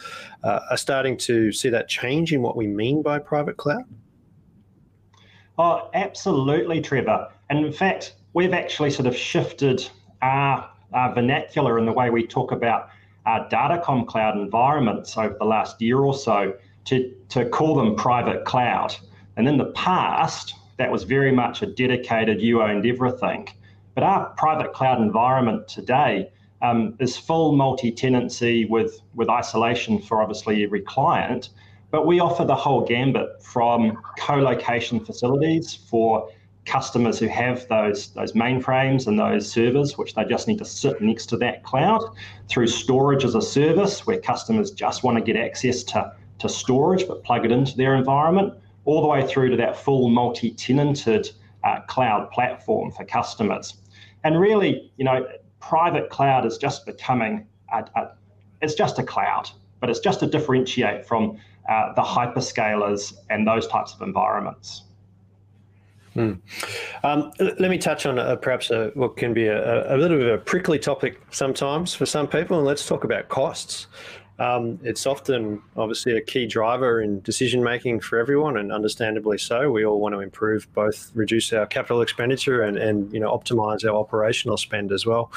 uh, 0.43 0.59
are 0.69 0.77
starting 0.77 1.17
to 1.17 1.51
see 1.51 1.69
that 1.69 1.87
change 1.87 2.33
in 2.33 2.41
what 2.41 2.55
we 2.55 2.67
mean 2.67 3.01
by 3.01 3.19
private 3.19 3.57
cloud? 3.57 3.83
Oh, 5.57 5.89
absolutely, 5.93 6.81
Trevor. 6.81 7.29
And 7.49 7.65
in 7.65 7.71
fact, 7.71 8.15
we've 8.33 8.53
actually 8.53 8.89
sort 8.89 9.07
of 9.07 9.15
shifted 9.15 9.87
our, 10.21 10.67
our 10.93 11.13
vernacular 11.13 11.77
in 11.77 11.85
the 11.85 11.91
way 11.91 12.09
we 12.09 12.25
talk 12.25 12.51
about 12.51 12.89
our 13.25 13.47
datacom 13.49 14.07
cloud 14.07 14.37
environments 14.37 15.17
over 15.17 15.35
the 15.37 15.45
last 15.45 15.81
year 15.81 15.99
or 15.99 16.13
so 16.13 16.53
to, 16.85 17.13
to 17.29 17.47
call 17.49 17.75
them 17.75 17.95
private 17.95 18.45
cloud. 18.45 18.95
And 19.37 19.47
in 19.47 19.57
the 19.57 19.71
past, 19.73 20.55
that 20.77 20.91
was 20.91 21.03
very 21.03 21.31
much 21.31 21.61
a 21.61 21.67
dedicated 21.67 22.41
you 22.41 22.61
owned 22.61 22.85
everything. 22.85 23.47
But 23.95 24.03
our 24.03 24.29
private 24.31 24.73
cloud 24.73 24.99
environment 25.01 25.67
today 25.67 26.31
um, 26.63 26.95
is 26.99 27.15
full 27.15 27.51
multi-tenancy 27.51 28.65
with, 28.65 29.01
with 29.13 29.29
isolation 29.29 29.99
for 29.99 30.21
obviously 30.21 30.63
every 30.63 30.81
client. 30.81 31.49
But 31.91 32.07
we 32.07 32.19
offer 32.19 32.43
the 32.45 32.55
whole 32.55 32.81
gambit 32.81 33.43
from 33.43 34.01
co-location 34.17 35.05
facilities 35.05 35.75
for 35.75 36.29
customers 36.65 37.19
who 37.19 37.27
have 37.27 37.67
those, 37.67 38.07
those 38.13 38.31
mainframes 38.31 39.05
and 39.05 39.19
those 39.19 39.51
servers, 39.51 39.97
which 39.97 40.15
they 40.15 40.23
just 40.23 40.47
need 40.47 40.57
to 40.57 40.65
sit 40.65 41.01
next 41.01 41.27
to 41.27 41.37
that 41.37 41.61
cloud, 41.63 42.01
through 42.47 42.67
storage 42.67 43.25
as 43.25 43.35
a 43.35 43.41
service, 43.41 44.07
where 44.07 44.19
customers 44.19 44.71
just 44.71 45.03
want 45.03 45.17
to 45.17 45.23
get 45.23 45.35
access 45.39 45.83
to, 45.83 46.15
to 46.39 46.47
storage 46.47 47.07
but 47.07 47.23
plug 47.23 47.45
it 47.45 47.51
into 47.51 47.75
their 47.75 47.95
environment, 47.95 48.53
all 48.85 49.01
the 49.01 49.07
way 49.07 49.27
through 49.27 49.49
to 49.49 49.57
that 49.57 49.77
full 49.77 50.09
multi-tenanted 50.09 51.29
uh, 51.63 51.81
cloud 51.81 52.31
platform 52.31 52.91
for 52.91 53.03
customers. 53.03 53.75
And 54.23 54.39
really, 54.39 54.91
you 54.95 55.03
know, 55.03 55.27
private 55.67 56.09
cloud 56.09 56.45
is 56.45 56.57
just 56.57 56.85
becoming 56.85 57.47
a, 57.71 57.85
a, 57.95 58.11
it's 58.61 58.75
just 58.75 58.99
a 58.99 59.03
cloud, 59.03 59.49
but 59.79 59.89
it's 59.89 59.99
just 59.99 60.19
to 60.19 60.27
differentiate 60.27 61.05
from 61.05 61.37
uh, 61.69 61.93
the 61.93 62.01
hyperscalers 62.01 63.13
and 63.29 63.47
those 63.47 63.67
types 63.67 63.93
of 63.93 64.01
environments. 64.01 64.83
Hmm. 66.13 66.33
Um, 67.03 67.31
let 67.39 67.71
me 67.71 67.79
touch 67.79 68.05
on 68.05 68.19
uh, 68.19 68.35
perhaps 68.35 68.69
a, 68.69 68.91
what 68.93 69.17
can 69.17 69.33
be 69.33 69.47
a, 69.47 69.95
a, 69.95 69.97
little 69.97 70.17
bit 70.17 70.27
of 70.27 70.39
a 70.39 70.43
prickly 70.43 70.77
topic 70.77 71.19
sometimes 71.31 71.95
for 71.95 72.05
some 72.05 72.27
people, 72.27 72.57
and 72.57 72.67
let's 72.67 72.85
talk 72.85 73.03
about 73.03 73.29
costs. 73.29 73.87
Um, 74.43 74.77
it's 74.83 75.05
often 75.05 75.61
obviously 75.77 76.17
a 76.17 76.21
key 76.21 76.45
driver 76.45 77.01
in 77.01 77.21
decision 77.21 77.63
making 77.63 78.01
for 78.01 78.19
everyone, 78.19 78.57
and 78.57 78.73
understandably 78.73 79.37
so. 79.37 79.71
We 79.71 79.85
all 79.85 80.01
want 80.01 80.15
to 80.15 80.19
improve 80.19 80.67
both, 80.73 81.11
reduce 81.15 81.53
our 81.53 81.65
capital 81.65 82.01
expenditure, 82.01 82.61
and, 82.63 82.77
and 82.77 83.11
you 83.13 83.21
know 83.21 83.31
optimize 83.31 83.85
our 83.85 83.95
operational 83.95 84.57
spend 84.57 84.91
as 84.91 85.05
well. 85.05 85.31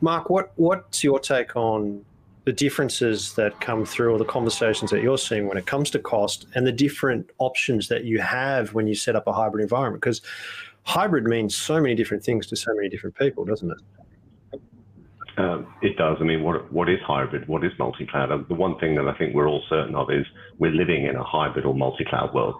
Mark, 0.00 0.30
what 0.30 0.52
what's 0.56 1.04
your 1.04 1.18
take 1.20 1.54
on 1.54 2.02
the 2.46 2.52
differences 2.52 3.34
that 3.34 3.60
come 3.60 3.84
through 3.84 4.14
or 4.14 4.18
the 4.18 4.24
conversations 4.24 4.90
that 4.90 5.02
you're 5.02 5.18
seeing 5.18 5.48
when 5.48 5.58
it 5.58 5.66
comes 5.66 5.90
to 5.90 5.98
cost 5.98 6.46
and 6.54 6.66
the 6.66 6.72
different 6.72 7.28
options 7.38 7.88
that 7.88 8.04
you 8.04 8.20
have 8.20 8.72
when 8.72 8.86
you 8.86 8.94
set 8.94 9.16
up 9.16 9.26
a 9.26 9.32
hybrid 9.32 9.62
environment 9.62 10.00
because 10.00 10.22
hybrid 10.84 11.24
means 11.24 11.56
so 11.56 11.80
many 11.80 11.96
different 11.96 12.22
things 12.22 12.46
to 12.46 12.54
so 12.54 12.72
many 12.76 12.88
different 12.88 13.16
people 13.16 13.44
doesn't 13.44 13.72
it 13.72 13.78
it 15.82 15.96
does. 15.96 16.16
I 16.20 16.24
mean, 16.24 16.42
what 16.42 16.72
what 16.72 16.88
is 16.88 16.98
hybrid? 17.06 17.46
What 17.48 17.64
is 17.64 17.72
multi-cloud? 17.78 18.32
Um, 18.32 18.46
the 18.48 18.54
one 18.54 18.78
thing 18.78 18.94
that 18.94 19.06
I 19.06 19.16
think 19.18 19.34
we're 19.34 19.48
all 19.48 19.62
certain 19.68 19.94
of 19.94 20.10
is 20.10 20.24
we're 20.58 20.72
living 20.72 21.06
in 21.06 21.16
a 21.16 21.24
hybrid 21.24 21.64
or 21.64 21.74
multi-cloud 21.74 22.34
world. 22.34 22.56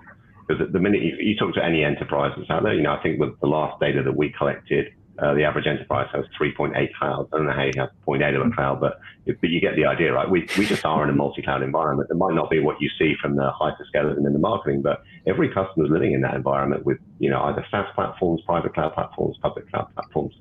Because 0.46 0.70
the 0.72 0.78
minute 0.78 1.02
you, 1.02 1.16
you 1.18 1.36
talk 1.36 1.54
to 1.54 1.64
any 1.64 1.82
enterprise 1.82 2.32
that's 2.36 2.50
out 2.50 2.62
there, 2.62 2.74
you 2.74 2.82
know, 2.82 2.92
I 2.92 3.02
think 3.02 3.18
with 3.18 3.38
the 3.40 3.46
last 3.46 3.80
data 3.80 4.02
that 4.02 4.16
we 4.16 4.32
collected, 4.36 4.86
uh, 5.18 5.34
the 5.34 5.44
average 5.44 5.66
enterprise 5.66 6.08
has 6.12 6.24
3.8 6.38 6.72
clouds. 6.94 7.28
I 7.32 7.38
don't 7.38 7.46
know 7.46 7.52
how 7.52 7.64
you 7.64 7.72
have 7.76 7.90
0.8 8.06 8.40
of 8.40 8.46
a 8.46 8.50
cloud, 8.50 8.80
but 8.80 9.00
but 9.24 9.50
you 9.50 9.60
get 9.60 9.74
the 9.74 9.86
idea, 9.86 10.12
right? 10.12 10.28
We 10.28 10.46
we 10.58 10.66
just 10.66 10.84
are 10.84 11.02
in 11.02 11.10
a 11.10 11.14
multi-cloud 11.14 11.62
environment. 11.62 12.10
It 12.10 12.16
might 12.16 12.34
not 12.34 12.50
be 12.50 12.60
what 12.60 12.80
you 12.80 12.90
see 12.98 13.14
from 13.20 13.36
the 13.36 13.50
hyperscalers 13.58 14.16
and 14.16 14.26
in 14.26 14.32
the 14.32 14.38
marketing, 14.38 14.82
but 14.82 15.02
every 15.26 15.48
customer 15.48 15.86
is 15.86 15.90
living 15.90 16.12
in 16.12 16.20
that 16.20 16.34
environment 16.34 16.84
with 16.84 16.98
you 17.18 17.30
know 17.30 17.42
either 17.44 17.64
SaaS 17.70 17.86
platforms, 17.94 18.42
private 18.44 18.74
cloud 18.74 18.92
platforms, 18.94 19.36
public 19.40 19.70
cloud 19.70 19.88
platforms, 19.94 20.34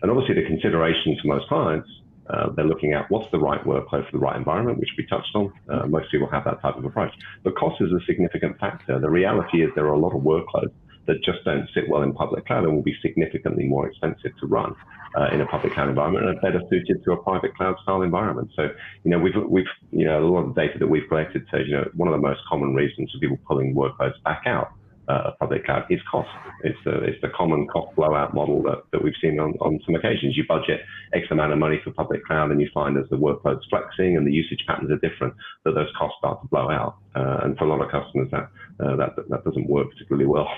and 0.00 0.10
obviously 0.10 0.34
the 0.34 0.46
considerations 0.46 1.20
for 1.20 1.28
most 1.28 1.48
clients. 1.48 1.88
Uh, 2.30 2.48
they're 2.54 2.64
looking 2.64 2.92
at 2.94 3.10
what's 3.10 3.30
the 3.32 3.38
right 3.38 3.62
workload 3.64 4.06
for 4.06 4.12
the 4.12 4.18
right 4.18 4.36
environment, 4.36 4.78
which 4.78 4.88
we 4.96 5.04
touched 5.06 5.34
on. 5.34 5.52
Uh, 5.68 5.86
most 5.86 6.10
people 6.10 6.28
have 6.30 6.44
that 6.44 6.62
type 6.62 6.76
of 6.76 6.84
approach. 6.84 7.12
But 7.42 7.56
cost 7.56 7.82
is 7.82 7.90
a 7.92 7.98
significant 8.06 8.58
factor. 8.60 8.98
The 9.00 9.10
reality 9.10 9.62
is 9.62 9.70
there 9.74 9.86
are 9.86 9.94
a 9.94 9.98
lot 9.98 10.14
of 10.14 10.22
workloads 10.22 10.72
that 11.06 11.22
just 11.24 11.44
don't 11.44 11.68
sit 11.74 11.88
well 11.88 12.02
in 12.02 12.12
public 12.12 12.46
cloud 12.46 12.64
and 12.64 12.74
will 12.74 12.82
be 12.82 12.96
significantly 13.02 13.64
more 13.64 13.88
expensive 13.88 14.32
to 14.40 14.46
run 14.46 14.74
uh, 15.16 15.28
in 15.32 15.40
a 15.40 15.46
public 15.46 15.72
cloud 15.74 15.88
environment 15.88 16.26
and 16.26 16.38
are 16.38 16.40
better 16.40 16.60
suited 16.70 17.02
to 17.04 17.12
a 17.12 17.22
private 17.22 17.54
cloud 17.56 17.76
style 17.82 18.02
environment. 18.02 18.50
So, 18.56 18.68
you 19.04 19.10
know, 19.10 19.18
we've, 19.18 19.34
we've, 19.48 19.64
you 19.90 20.04
know, 20.04 20.24
a 20.24 20.26
lot 20.26 20.40
of 20.40 20.54
the 20.54 20.60
data 20.60 20.78
that 20.78 20.86
we've 20.86 21.08
collected 21.08 21.46
says, 21.50 21.62
you 21.66 21.74
know, 21.74 21.88
one 21.94 22.08
of 22.08 22.12
the 22.12 22.26
most 22.26 22.40
common 22.48 22.74
reasons 22.74 23.10
for 23.12 23.18
people 23.18 23.38
pulling 23.46 23.74
workloads 23.74 24.20
back 24.24 24.42
out 24.46 24.72
uh, 25.08 25.22
of 25.26 25.38
public 25.38 25.64
cloud 25.64 25.84
is 25.90 26.00
cost. 26.10 26.30
It's 26.62 26.78
the, 26.84 27.02
it's 27.02 27.20
the 27.20 27.28
common 27.28 27.66
cost 27.66 27.94
blowout 27.96 28.34
model 28.34 28.62
that, 28.62 28.84
that 28.92 29.02
we've 29.02 29.14
seen 29.20 29.38
on, 29.40 29.52
on 29.60 29.80
some 29.84 29.94
occasions. 29.94 30.36
You 30.36 30.44
budget 30.46 30.80
X 31.12 31.26
amount 31.30 31.52
of 31.52 31.58
money 31.58 31.80
for 31.82 31.90
public 31.90 32.24
cloud 32.24 32.50
and 32.50 32.60
you 32.60 32.68
find 32.72 32.96
as 32.96 33.08
the 33.10 33.16
workload's 33.16 33.66
flexing 33.68 34.16
and 34.16 34.26
the 34.26 34.32
usage 34.32 34.64
patterns 34.66 34.90
are 34.90 35.08
different, 35.08 35.34
that 35.64 35.74
those 35.74 35.90
costs 35.98 36.16
start 36.18 36.40
to 36.42 36.48
blow 36.48 36.70
out. 36.70 36.96
Uh, 37.14 37.40
and 37.42 37.58
for 37.58 37.64
a 37.64 37.68
lot 37.68 37.82
of 37.82 37.90
customers, 37.90 38.28
that, 38.30 38.48
uh, 38.80 38.96
that, 38.96 39.16
that 39.28 39.44
doesn't 39.44 39.68
work 39.68 39.90
particularly 39.90 40.26
well. 40.26 40.48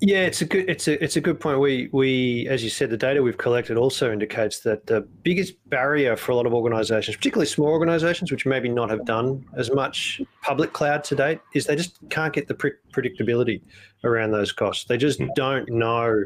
Yeah, 0.00 0.26
it's 0.26 0.42
a 0.42 0.44
good 0.44 0.68
it's 0.68 0.88
a 0.88 1.02
it's 1.02 1.16
a 1.16 1.22
good 1.22 1.40
point. 1.40 1.58
We 1.58 1.88
we 1.90 2.46
as 2.50 2.62
you 2.62 2.68
said, 2.68 2.90
the 2.90 2.98
data 2.98 3.22
we've 3.22 3.38
collected 3.38 3.78
also 3.78 4.12
indicates 4.12 4.60
that 4.60 4.86
the 4.86 5.00
biggest 5.22 5.54
barrier 5.70 6.16
for 6.16 6.32
a 6.32 6.36
lot 6.36 6.44
of 6.44 6.52
organisations, 6.52 7.16
particularly 7.16 7.46
small 7.46 7.68
organisations, 7.68 8.30
which 8.30 8.44
maybe 8.44 8.68
not 8.68 8.90
have 8.90 9.06
done 9.06 9.42
as 9.56 9.72
much 9.72 10.20
public 10.42 10.74
cloud 10.74 11.02
to 11.04 11.16
date, 11.16 11.40
is 11.54 11.64
they 11.64 11.76
just 11.76 11.98
can't 12.10 12.34
get 12.34 12.46
the 12.46 12.54
pre- 12.54 12.74
predictability 12.92 13.62
around 14.04 14.32
those 14.32 14.52
costs. 14.52 14.84
They 14.84 14.98
just 14.98 15.18
hmm. 15.18 15.28
don't 15.34 15.66
know 15.70 16.24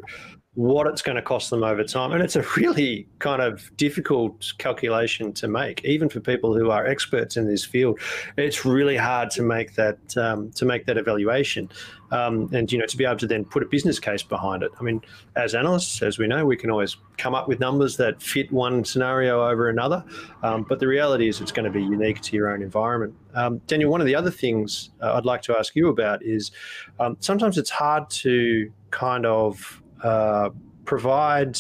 what 0.54 0.88
it's 0.88 1.00
going 1.00 1.14
to 1.14 1.23
cost 1.23 1.49
them 1.50 1.62
over 1.62 1.85
time. 1.85 2.11
And 2.11 2.23
it's 2.23 2.35
a 2.35 2.42
really 2.57 3.07
kind 3.21 3.40
of 3.40 3.71
difficult 3.76 4.52
calculation 4.59 5.33
to 5.35 5.47
make, 5.47 5.85
even 5.85 6.09
for 6.09 6.19
people 6.19 6.57
who 6.57 6.71
are 6.71 6.87
experts 6.87 7.37
in 7.37 7.47
this 7.47 7.64
field. 7.64 8.00
It's 8.37 8.64
really 8.64 8.97
hard 8.97 9.30
to 9.33 9.42
make 9.42 9.75
that 9.75 10.16
um, 10.16 10.50
to 10.52 10.64
make 10.64 10.87
that 10.87 10.99
evaluation, 10.99 11.71
um, 12.11 12.50
and 12.52 12.71
you 12.73 12.78
know 12.78 12.87
to 12.87 12.97
be 12.97 13.04
able 13.04 13.19
to 13.19 13.28
then 13.28 13.45
put 13.45 13.62
a 13.62 13.66
business 13.66 14.00
case 14.00 14.25
behind 14.25 14.64
it. 14.64 14.73
I 14.80 14.83
mean, 14.83 15.02
as 15.37 15.54
analysts, 15.54 16.02
as 16.02 16.19
we 16.19 16.26
know, 16.26 16.45
we 16.45 16.57
can 16.57 16.69
always 16.69 16.97
come 17.16 17.35
up 17.35 17.47
with 17.47 17.61
numbers 17.61 17.97
that 17.99 18.21
fit 18.21 18.50
one 18.50 18.85
scenario 18.85 19.49
over 19.49 19.69
another, 19.69 20.04
um, 20.42 20.66
but 20.69 20.80
the 20.80 20.88
reality 20.88 21.28
is 21.28 21.40
it's 21.40 21.52
going 21.52 21.71
to 21.71 21.71
be 21.71 21.83
unique 21.83 22.23
to 22.23 22.37
your 22.37 22.50
own 22.50 22.61
environment. 22.61 23.14
Um, 23.35 23.59
Daniel, 23.69 23.90
one 23.90 24.00
of 24.00 24.07
the 24.09 24.16
other 24.16 24.33
things 24.33 24.90
uh, 25.00 25.14
I'd 25.14 25.25
like 25.25 25.42
to 25.42 25.57
ask 25.57 25.76
you 25.76 25.88
about 25.88 26.25
is 26.25 26.50
um, 26.99 27.16
sometimes 27.21 27.57
it's 27.57 27.71
hard 27.71 28.11
to 28.11 28.73
kind 28.90 29.25
of 29.25 29.79
uh, 30.02 30.50
provide 30.85 31.59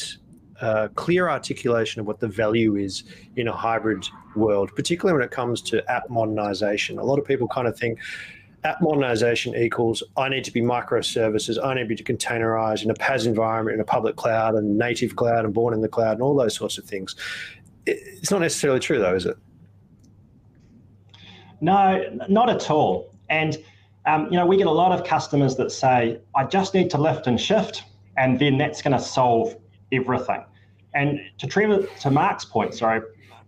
uh, 0.60 0.88
clear 0.94 1.28
articulation 1.28 2.00
of 2.00 2.06
what 2.06 2.20
the 2.20 2.28
value 2.28 2.76
is 2.76 3.04
in 3.36 3.48
a 3.48 3.52
hybrid 3.52 4.06
world, 4.36 4.70
particularly 4.76 5.18
when 5.18 5.24
it 5.26 5.30
comes 5.30 5.62
to 5.62 5.90
app 5.90 6.08
modernization. 6.10 6.98
A 6.98 7.04
lot 7.04 7.18
of 7.18 7.24
people 7.24 7.48
kind 7.48 7.66
of 7.66 7.78
think 7.78 7.98
app 8.64 8.80
modernization 8.82 9.54
equals 9.54 10.02
I 10.16 10.28
need 10.28 10.44
to 10.44 10.52
be 10.52 10.60
microservices, 10.60 11.62
I 11.62 11.74
need 11.74 11.88
to 11.88 11.88
be 11.88 11.96
containerized 11.96 12.84
in 12.84 12.90
a 12.90 12.94
PaaS 12.94 13.26
environment, 13.26 13.74
in 13.74 13.80
a 13.80 13.84
public 13.84 14.16
cloud 14.16 14.54
and 14.54 14.76
native 14.76 15.16
cloud 15.16 15.44
and 15.44 15.54
born 15.54 15.72
in 15.72 15.80
the 15.80 15.88
cloud 15.88 16.12
and 16.12 16.22
all 16.22 16.34
those 16.34 16.54
sorts 16.54 16.76
of 16.76 16.84
things. 16.84 17.16
It's 17.86 18.30
not 18.30 18.40
necessarily 18.40 18.80
true 18.80 18.98
though, 18.98 19.14
is 19.14 19.26
it? 19.26 19.36
No, 21.62 22.02
not 22.28 22.50
at 22.50 22.70
all. 22.70 23.14
And 23.28 23.56
um, 24.06 24.26
you 24.26 24.38
know, 24.38 24.46
we 24.46 24.56
get 24.56 24.66
a 24.66 24.70
lot 24.70 24.92
of 24.92 25.06
customers 25.06 25.56
that 25.56 25.70
say, 25.70 26.20
I 26.34 26.44
just 26.44 26.74
need 26.74 26.90
to 26.90 26.98
lift 26.98 27.26
and 27.26 27.40
shift 27.40 27.84
and 28.20 28.38
then 28.38 28.58
that's 28.58 28.82
going 28.82 28.96
to 28.96 29.02
solve 29.02 29.56
everything. 29.92 30.44
And 30.94 31.20
to 31.38 31.46
Trevor, 31.46 31.86
to 32.00 32.10
Mark's 32.10 32.44
point, 32.44 32.74
sorry, 32.74 33.00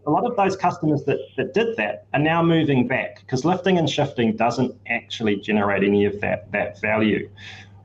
a 0.06 0.10
lot 0.10 0.24
of 0.24 0.34
those 0.34 0.56
customers 0.56 1.04
that, 1.04 1.18
that 1.36 1.52
did 1.52 1.76
that 1.76 2.06
are 2.14 2.20
now 2.20 2.42
moving 2.42 2.88
back 2.88 3.20
because 3.20 3.44
lifting 3.44 3.76
and 3.76 3.88
shifting 3.88 4.34
doesn't 4.34 4.74
actually 4.88 5.36
generate 5.36 5.84
any 5.84 6.06
of 6.06 6.20
that, 6.22 6.50
that 6.52 6.80
value. 6.80 7.28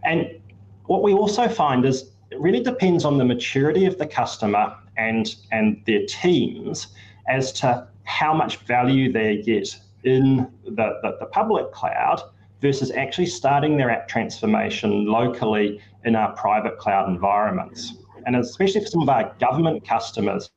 And 0.06 0.40
what 0.86 1.04
we 1.04 1.14
also 1.14 1.50
find 1.50 1.86
is 1.86 2.12
it 2.32 2.40
really 2.40 2.64
depends 2.64 3.04
on 3.04 3.18
the 3.18 3.26
maturity 3.26 3.86
of 3.86 3.98
the 3.98 4.08
customer 4.08 4.74
and, 4.96 5.36
and 5.52 5.84
their 5.86 6.06
teams 6.06 6.88
as 7.28 7.52
to 7.54 7.86
how 8.06 8.34
much 8.34 8.58
value 8.60 9.12
they 9.12 9.42
get 9.42 9.78
in 10.06 10.50
the, 10.64 11.00
the, 11.04 11.18
the 11.20 11.26
public 11.26 11.72
cloud 11.74 12.22
versus 12.62 12.92
actually 12.92 13.26
starting 13.26 13.78
their 13.78 13.92
app 13.92 14.08
transformation 14.08 15.06
locally 15.06 15.82
in 16.08 16.16
our 16.16 16.36
private 16.36 16.78
cloud 16.80 17.10
environments. 17.10 17.94
And 18.26 18.36
especially 18.36 18.82
for 18.82 18.88
some 18.88 19.02
of 19.04 19.10
our 19.10 19.36
government 19.40 19.88
customers, 19.88 20.50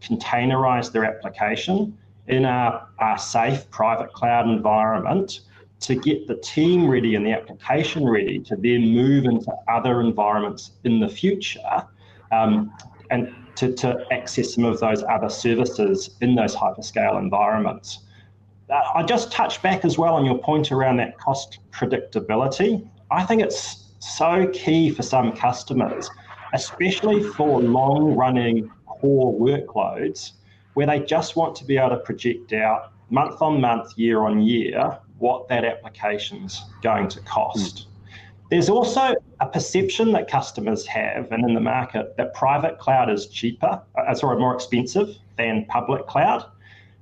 containerize 0.00 0.92
their 0.92 1.04
application 1.04 1.96
in 2.28 2.44
our, 2.44 2.88
our 2.98 3.18
safe 3.18 3.68
private 3.70 4.12
cloud 4.12 4.48
environment 4.48 5.40
to 5.80 5.94
get 5.94 6.26
the 6.26 6.36
team 6.36 6.88
ready 6.88 7.14
and 7.14 7.26
the 7.26 7.32
application 7.32 8.08
ready 8.08 8.38
to 8.40 8.56
then 8.56 8.88
move 8.88 9.24
into 9.24 9.52
other 9.68 10.00
environments 10.00 10.72
in 10.84 11.00
the 11.00 11.08
future 11.08 11.86
um, 12.32 12.72
and 13.10 13.34
to, 13.56 13.72
to 13.72 14.04
access 14.10 14.54
some 14.54 14.64
of 14.64 14.80
those 14.80 15.02
other 15.04 15.28
services 15.28 16.16
in 16.20 16.34
those 16.34 16.54
hyperscale 16.54 17.18
environments. 17.18 18.00
Uh, 18.68 18.80
I 18.94 19.02
just 19.02 19.30
touch 19.30 19.62
back 19.62 19.84
as 19.84 19.96
well 19.96 20.14
on 20.14 20.24
your 20.24 20.38
point 20.38 20.72
around 20.72 20.96
that 20.98 21.18
cost 21.18 21.58
predictability. 21.70 22.86
I 23.10 23.24
think 23.24 23.42
it's 23.42 23.84
so 24.00 24.48
key 24.52 24.90
for 24.90 25.02
some 25.02 25.32
customers, 25.32 26.10
especially 26.52 27.22
for 27.22 27.60
long 27.60 28.14
running 28.14 28.70
core 28.86 29.32
workloads 29.34 30.32
where 30.74 30.86
they 30.86 31.00
just 31.00 31.36
want 31.36 31.56
to 31.56 31.64
be 31.64 31.78
able 31.78 31.90
to 31.90 31.96
project 31.98 32.52
out 32.52 32.92
month 33.10 33.40
on 33.40 33.60
month, 33.60 33.96
year 33.96 34.20
on 34.22 34.40
year, 34.40 34.98
what 35.18 35.48
that 35.48 35.64
application's 35.64 36.62
going 36.82 37.08
to 37.08 37.20
cost. 37.20 37.76
Mm. 37.76 37.86
There's 38.50 38.68
also 38.68 39.14
a 39.40 39.46
perception 39.46 40.12
that 40.12 40.28
customers 40.28 40.86
have 40.86 41.32
and 41.32 41.44
in 41.44 41.54
the 41.54 41.60
market 41.60 42.16
that 42.16 42.34
private 42.34 42.78
cloud 42.78 43.10
is 43.10 43.26
cheaper, 43.26 43.80
uh, 43.96 44.14
sorry, 44.14 44.38
more 44.38 44.54
expensive 44.54 45.16
than 45.36 45.64
public 45.66 46.06
cloud. 46.06 46.44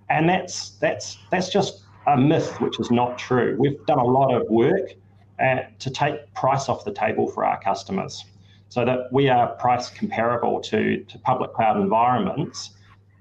And 0.08 0.28
that's 0.28 0.70
that's 0.80 1.18
that's 1.30 1.50
just 1.50 1.82
a 2.06 2.16
myth, 2.16 2.60
which 2.60 2.78
is 2.78 2.90
not 2.90 3.18
true. 3.18 3.56
We've 3.58 3.84
done 3.86 3.98
a 3.98 4.04
lot 4.04 4.32
of 4.32 4.48
work 4.48 4.94
to 5.38 5.90
take 5.90 6.32
price 6.34 6.68
off 6.68 6.84
the 6.84 6.92
table 6.92 7.28
for 7.28 7.44
our 7.44 7.60
customers 7.60 8.24
so 8.68 8.84
that 8.84 9.12
we 9.12 9.28
are 9.28 9.48
price 9.56 9.90
comparable 9.90 10.60
to, 10.60 11.04
to 11.04 11.18
public 11.18 11.52
cloud 11.52 11.76
environments. 11.80 12.70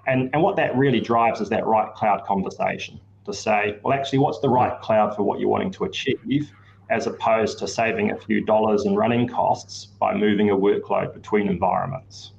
And, 0.07 0.29
and 0.33 0.41
what 0.41 0.55
that 0.55 0.75
really 0.75 0.99
drives 0.99 1.41
is 1.41 1.49
that 1.49 1.65
right 1.65 1.93
cloud 1.93 2.23
conversation 2.25 2.99
to 3.25 3.33
say, 3.33 3.79
well, 3.83 3.93
actually, 3.93 4.19
what's 4.19 4.39
the 4.39 4.49
right 4.49 4.79
cloud 4.81 5.15
for 5.15 5.23
what 5.23 5.39
you're 5.39 5.49
wanting 5.49 5.71
to 5.71 5.85
achieve, 5.85 6.51
as 6.89 7.07
opposed 7.07 7.57
to 7.59 7.67
saving 7.67 8.11
a 8.11 8.17
few 8.17 8.43
dollars 8.43 8.85
in 8.85 8.95
running 8.95 9.27
costs 9.27 9.85
by 9.85 10.13
moving 10.13 10.49
a 10.49 10.55
workload 10.55 11.13
between 11.13 11.47
environments. 11.47 12.31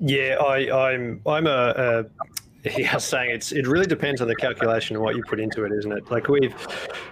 Yeah, 0.00 0.36
I, 0.40 0.90
I'm 0.90 1.20
I'm 1.26 1.46
a, 1.48 1.50
a 1.76 2.04
yeah, 2.76 2.96
saying 2.98 3.30
it's 3.30 3.52
it 3.52 3.66
really 3.66 3.86
depends 3.86 4.20
on 4.20 4.28
the 4.28 4.36
calculation 4.36 4.96
and 4.96 5.04
what 5.04 5.16
you 5.16 5.22
put 5.22 5.40
into 5.40 5.64
it, 5.64 5.72
isn't 5.72 5.92
it? 5.92 6.10
Like 6.10 6.28
we've 6.28 6.54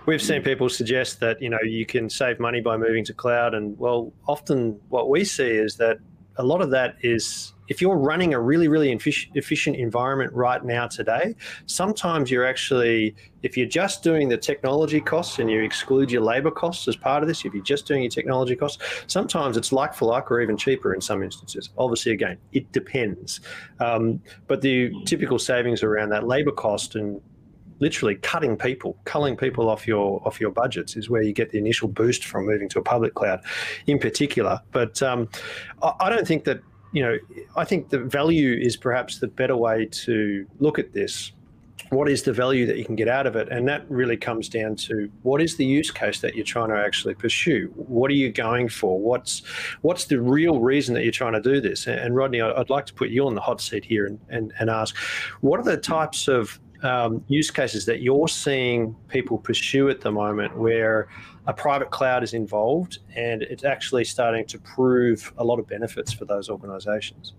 we've 0.07 0.23
seen 0.23 0.43
mm. 0.43 0.45
people 0.45 0.69
suggest 0.69 1.21
that 1.21 1.41
you 1.41 1.51
know 1.51 1.59
you 1.63 1.87
can 1.87 2.11
save 2.11 2.41
money 2.41 2.61
by 2.61 2.77
moving 2.77 3.05
to 3.05 3.15
cloud, 3.15 3.55
and 3.55 3.79
well, 3.79 4.13
often 4.27 4.81
what 4.89 5.09
we 5.09 5.25
see 5.25 5.49
is 5.49 5.77
that 5.77 5.99
a 6.37 6.43
lot 6.43 6.61
of 6.61 6.71
that 6.71 6.97
is 7.03 7.53
if 7.69 7.81
you're 7.81 7.97
running 7.97 8.35
a 8.35 8.41
really, 8.41 8.69
really 8.69 8.91
efficient 8.93 9.77
environment 9.77 10.33
right 10.33 10.65
now 10.65 10.87
today, 10.87 11.35
sometimes 11.67 12.31
you're 12.31 12.47
actually, 12.47 13.15
if 13.43 13.57
you're 13.57 13.69
just 13.69 14.03
doing 14.03 14.29
the 14.29 14.37
technology 14.37 15.01
costs 15.01 15.39
and 15.39 15.51
you 15.51 15.63
exclude 15.63 16.11
your 16.11 16.23
labor 16.23 16.51
costs 16.51 16.89
as 16.89 16.97
part 16.97 17.23
of 17.23 17.29
this, 17.29 17.45
if 17.45 17.55
you're 17.55 17.63
just 17.63 17.87
doing 17.87 18.03
your 18.03 18.11
technology 18.11 18.57
costs, 18.57 18.83
sometimes 19.07 19.57
it's 19.57 19.73
like 19.73 19.95
for 19.95 20.07
like 20.07 20.31
or 20.31 20.41
even 20.41 20.57
cheaper 20.57 20.95
in 20.95 21.01
some 21.01 21.23
instances. 21.23 21.71
Obviously, 21.79 22.13
again, 22.13 22.39
it 22.53 22.71
depends. 22.73 23.41
Um, 23.81 24.21
but 24.47 24.61
the 24.61 24.93
typical 25.05 25.39
savings 25.39 25.83
around 25.83 26.11
that 26.11 26.27
labor 26.27 26.53
cost 26.53 26.95
and 26.95 27.21
literally 27.79 28.15
cutting 28.17 28.57
people, 28.57 28.97
culling 29.05 29.37
people 29.37 29.69
off 29.69 29.87
your 29.87 30.27
off 30.27 30.41
your 30.41 30.51
budgets 30.51 30.97
is 30.97 31.11
where 31.11 31.23
you 31.23 31.33
get 31.33 31.51
the 31.51 31.59
initial 31.59 31.89
boost 31.89 32.25
from 32.25 32.47
moving 32.47 32.69
to 32.71 32.79
a 32.79 32.83
public 32.83 33.15
cloud, 33.15 33.41
in 33.87 33.99
particular. 33.99 34.61
But 34.73 35.03
um, 35.03 35.29
I, 35.83 35.93
I 36.01 36.11
don't 36.11 36.27
think 36.27 36.45
that 36.45 36.61
you 36.97 37.03
know, 37.03 37.19
I 37.57 37.67
think 37.67 37.91
the 37.91 37.99
value 37.99 38.59
is 38.59 38.75
perhaps 38.75 39.19
the 39.19 39.27
better 39.29 39.55
way 39.55 39.85
to 39.85 40.47
look 40.61 40.79
at 40.79 40.95
this. 40.95 41.33
What 41.91 42.09
is 42.09 42.23
the 42.23 42.33
value 42.33 42.65
that 42.65 42.79
you 42.79 42.87
can 42.87 42.97
get 42.97 43.07
out 43.07 43.27
of 43.27 43.37
it? 43.37 43.49
And 43.51 43.69
that 43.69 43.85
really 43.91 44.17
comes 44.17 44.49
down 44.49 44.77
to 44.77 45.13
what 45.23 45.43
is 45.43 45.59
the 45.59 45.67
use 45.67 45.91
case 45.91 46.23
that 46.23 46.35
you're 46.35 46.47
trying 46.47 46.71
to 46.71 46.77
actually 46.77 47.13
pursue? 47.13 47.71
What 47.77 48.11
are 48.11 48.15
you 48.15 48.33
going 48.33 48.71
for? 48.71 48.99
What's 48.99 49.43
what's 49.83 50.07
the 50.07 50.19
real 50.23 50.61
reason 50.61 50.95
that 50.95 51.03
you're 51.03 51.13
trying 51.13 51.35
to 51.35 51.41
do 51.41 51.61
this? 51.61 51.87
And 51.87 52.17
Rodney, 52.17 52.41
I'd 52.41 52.71
like 52.71 52.87
to 52.87 52.95
put 52.95 53.11
you 53.11 53.27
on 53.27 53.35
the 53.35 53.43
hot 53.43 53.61
seat 53.61 53.85
here 53.85 54.07
and, 54.07 54.19
and, 54.31 54.55
and 54.59 54.71
ask, 54.71 54.97
what 55.43 55.61
are 55.61 55.65
the 55.65 55.77
types 55.77 56.29
of 56.29 56.59
um, 56.83 57.25
use 57.29 57.51
cases 57.51 57.85
that 57.87 58.01
you're 58.03 58.29
seeing 58.29 58.95
people 59.09 59.39
pursue 59.39 59.89
at 59.89 60.01
the 60.01 60.11
moment 60.11 60.57
where 60.57 61.09
a 61.47 61.53
private 61.53 61.91
cloud 61.91 62.23
is 62.23 62.35
involved 62.35 62.99
and 63.15 63.43
it's 63.43 63.65
actually 63.65 64.05
starting 64.05 64.45
to 64.47 64.59
prove 64.59 65.33
a 65.39 65.45
lot 65.45 65.59
of 65.59 65.67
benefits 65.67 66.13
for 66.13 66.25
those 66.25 66.49
organizations? 66.49 67.35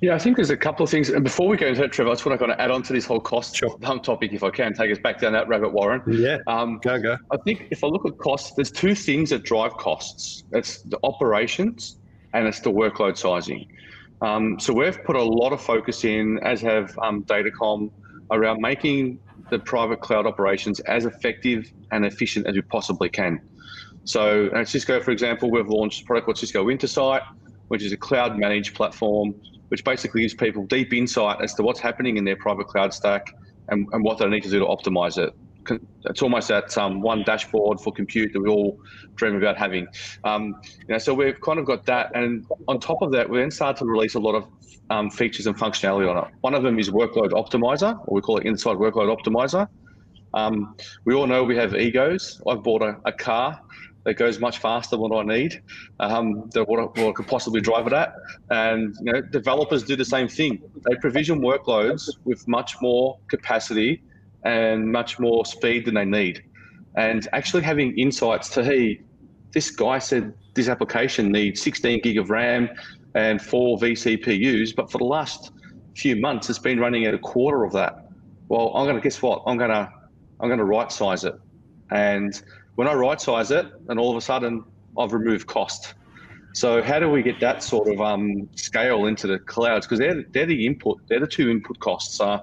Yeah, 0.00 0.14
I 0.14 0.18
think 0.18 0.36
there's 0.36 0.50
a 0.50 0.56
couple 0.56 0.84
of 0.84 0.90
things. 0.90 1.08
And 1.08 1.24
before 1.24 1.48
we 1.48 1.56
go 1.56 1.66
into 1.66 1.80
that, 1.80 1.92
Trevor, 1.92 2.10
I 2.10 2.12
just 2.14 2.26
want 2.26 2.38
to 2.38 2.46
kind 2.46 2.52
of 2.52 2.62
add 2.62 2.70
on 2.70 2.82
to 2.82 2.92
this 2.92 3.06
whole 3.06 3.20
cost 3.20 3.56
sure. 3.56 3.78
topic, 3.78 4.32
if 4.32 4.42
I 4.42 4.50
can, 4.50 4.74
take 4.74 4.92
us 4.92 4.98
back 4.98 5.20
down 5.20 5.32
that 5.32 5.48
rabbit 5.48 5.72
warren. 5.72 6.02
Yeah, 6.06 6.38
um, 6.46 6.78
go, 6.82 7.00
go. 7.00 7.16
I 7.30 7.36
think 7.38 7.68
if 7.70 7.82
I 7.82 7.86
look 7.86 8.04
at 8.06 8.18
costs, 8.18 8.52
there's 8.54 8.70
two 8.70 8.94
things 8.94 9.30
that 9.30 9.42
drive 9.42 9.72
costs. 9.78 10.44
It's 10.52 10.82
the 10.82 10.98
operations 11.02 11.98
and 12.34 12.46
it's 12.46 12.60
the 12.60 12.70
workload 12.70 13.16
sizing. 13.16 13.66
Um, 14.22 14.58
so 14.58 14.72
we've 14.72 15.02
put 15.04 15.16
a 15.16 15.22
lot 15.22 15.52
of 15.52 15.60
focus 15.60 16.04
in, 16.04 16.38
as 16.42 16.60
have 16.62 16.98
um, 16.98 17.24
Datacom, 17.24 17.90
around 18.30 18.60
making 18.60 19.18
the 19.50 19.58
private 19.58 20.00
cloud 20.00 20.26
operations 20.26 20.80
as 20.80 21.04
effective 21.04 21.70
and 21.92 22.04
efficient 22.04 22.46
as 22.46 22.54
we 22.54 22.62
possibly 22.62 23.08
can. 23.08 23.40
So 24.04 24.50
at 24.54 24.68
Cisco, 24.68 25.00
for 25.00 25.10
example, 25.10 25.50
we've 25.50 25.68
launched 25.68 26.02
a 26.02 26.04
product 26.04 26.26
called 26.26 26.38
Cisco 26.38 26.66
Intersight, 26.66 27.22
which 27.68 27.82
is 27.82 27.92
a 27.92 27.96
cloud 27.96 28.38
managed 28.38 28.74
platform, 28.74 29.34
which 29.68 29.84
basically 29.84 30.22
gives 30.22 30.34
people 30.34 30.64
deep 30.66 30.92
insight 30.92 31.40
as 31.42 31.54
to 31.54 31.62
what's 31.62 31.80
happening 31.80 32.16
in 32.16 32.24
their 32.24 32.36
private 32.36 32.66
cloud 32.66 32.94
stack 32.94 33.34
and, 33.68 33.86
and 33.92 34.04
what 34.04 34.18
they 34.18 34.26
need 34.26 34.42
to 34.42 34.50
do 34.50 34.60
to 34.60 34.64
optimize 34.64 35.18
it 35.18 35.34
it's 36.04 36.22
almost 36.22 36.48
that 36.48 36.76
um, 36.78 37.00
one 37.00 37.22
dashboard 37.22 37.80
for 37.80 37.92
compute 37.92 38.32
that 38.32 38.40
we 38.40 38.48
all 38.48 38.78
dream 39.14 39.36
about 39.36 39.56
having. 39.56 39.86
Um, 40.24 40.60
you 40.80 40.86
know, 40.88 40.98
so 40.98 41.14
we've 41.14 41.40
kind 41.40 41.58
of 41.58 41.64
got 41.64 41.86
that, 41.86 42.14
and 42.14 42.46
on 42.68 42.80
top 42.80 43.02
of 43.02 43.12
that, 43.12 43.28
we 43.28 43.38
then 43.38 43.50
start 43.50 43.76
to 43.78 43.84
release 43.84 44.14
a 44.14 44.20
lot 44.20 44.34
of 44.34 44.48
um, 44.90 45.10
features 45.10 45.46
and 45.46 45.56
functionality 45.56 46.08
on 46.08 46.24
it. 46.24 46.32
One 46.40 46.54
of 46.54 46.62
them 46.62 46.78
is 46.78 46.90
Workload 46.90 47.30
Optimizer, 47.30 47.98
or 48.06 48.14
we 48.14 48.20
call 48.20 48.38
it 48.38 48.44
Intersight 48.44 48.76
Workload 48.76 49.16
Optimizer. 49.16 49.68
Um, 50.34 50.76
we 51.04 51.14
all 51.14 51.26
know 51.26 51.44
we 51.44 51.56
have 51.56 51.74
egos. 51.74 52.40
I've 52.46 52.62
bought 52.62 52.82
a, 52.82 52.96
a, 53.06 53.12
car 53.12 53.58
that 54.04 54.14
goes 54.14 54.38
much 54.38 54.58
faster 54.58 54.90
than 54.90 55.00
what 55.00 55.18
I 55.18 55.22
need, 55.22 55.62
um, 55.98 56.50
than 56.52 56.64
what 56.64 56.78
I, 56.78 56.82
what 57.00 57.08
I 57.08 57.12
could 57.12 57.26
possibly 57.26 57.60
drive 57.60 57.86
it 57.86 57.92
at. 57.92 58.12
And 58.50 58.94
you 59.02 59.12
know, 59.12 59.20
developers 59.22 59.82
do 59.82 59.96
the 59.96 60.04
same 60.04 60.28
thing. 60.28 60.62
They 60.88 60.96
provision 60.96 61.40
workloads 61.40 62.10
with 62.24 62.46
much 62.46 62.76
more 62.82 63.18
capacity 63.28 64.02
and 64.44 64.90
much 64.90 65.18
more 65.18 65.44
speed 65.44 65.84
than 65.84 65.94
they 65.94 66.04
need. 66.04 66.42
And 66.96 67.28
actually 67.32 67.62
having 67.62 67.96
insights 67.98 68.48
to, 68.50 68.64
hey, 68.64 69.00
this 69.52 69.70
guy 69.70 69.98
said 69.98 70.34
this 70.54 70.68
application 70.68 71.30
needs 71.30 71.60
16 71.62 72.00
gig 72.02 72.18
of 72.18 72.30
RAM 72.30 72.68
and 73.14 73.40
four 73.40 73.78
vCPUs, 73.78 74.74
but 74.74 74.90
for 74.90 74.98
the 74.98 75.04
last 75.04 75.52
few 75.94 76.16
months, 76.16 76.50
it's 76.50 76.58
been 76.58 76.78
running 76.78 77.06
at 77.06 77.14
a 77.14 77.18
quarter 77.18 77.64
of 77.64 77.72
that. 77.72 78.08
Well, 78.48 78.72
I'm 78.74 78.84
going 78.84 78.96
to 78.96 79.02
guess 79.02 79.20
what? 79.22 79.42
I'm 79.46 79.56
going 79.56 79.70
to 79.70 79.90
I'm 80.38 80.48
going 80.48 80.58
to 80.58 80.64
right 80.64 80.92
size 80.92 81.24
it, 81.24 81.34
and 81.90 82.40
when 82.74 82.86
I 82.86 82.92
right 82.92 83.18
size 83.20 83.50
it, 83.50 83.66
and 83.88 83.98
all 83.98 84.10
of 84.10 84.16
a 84.16 84.20
sudden 84.20 84.62
I've 84.98 85.14
removed 85.14 85.46
cost. 85.46 85.94
So 86.52 86.82
how 86.82 86.98
do 86.98 87.08
we 87.08 87.22
get 87.22 87.40
that 87.40 87.62
sort 87.62 87.88
of 87.88 88.00
um, 88.00 88.48
scale 88.54 89.06
into 89.06 89.26
the 89.26 89.38
clouds? 89.38 89.86
Because 89.86 89.98
they're 89.98 90.22
they're 90.30 90.46
the 90.46 90.66
input, 90.66 91.00
they're 91.08 91.20
the 91.20 91.26
two 91.26 91.50
input 91.50 91.78
costs. 91.80 92.20
Are 92.20 92.42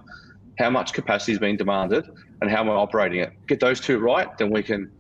how 0.58 0.70
much 0.70 0.94
capacity 0.94 1.34
is 1.34 1.40
being 1.40 1.58
demanded 1.58 2.06
and 2.42 2.52
how 2.52 2.64
we're 2.64 2.78
operating 2.78 3.20
it. 3.20 3.32
Get 3.48 3.60
those 3.60 3.80
two 3.80 4.00
right, 4.00 4.28
then 4.38 4.52
we 4.52 4.64
can 4.64 4.92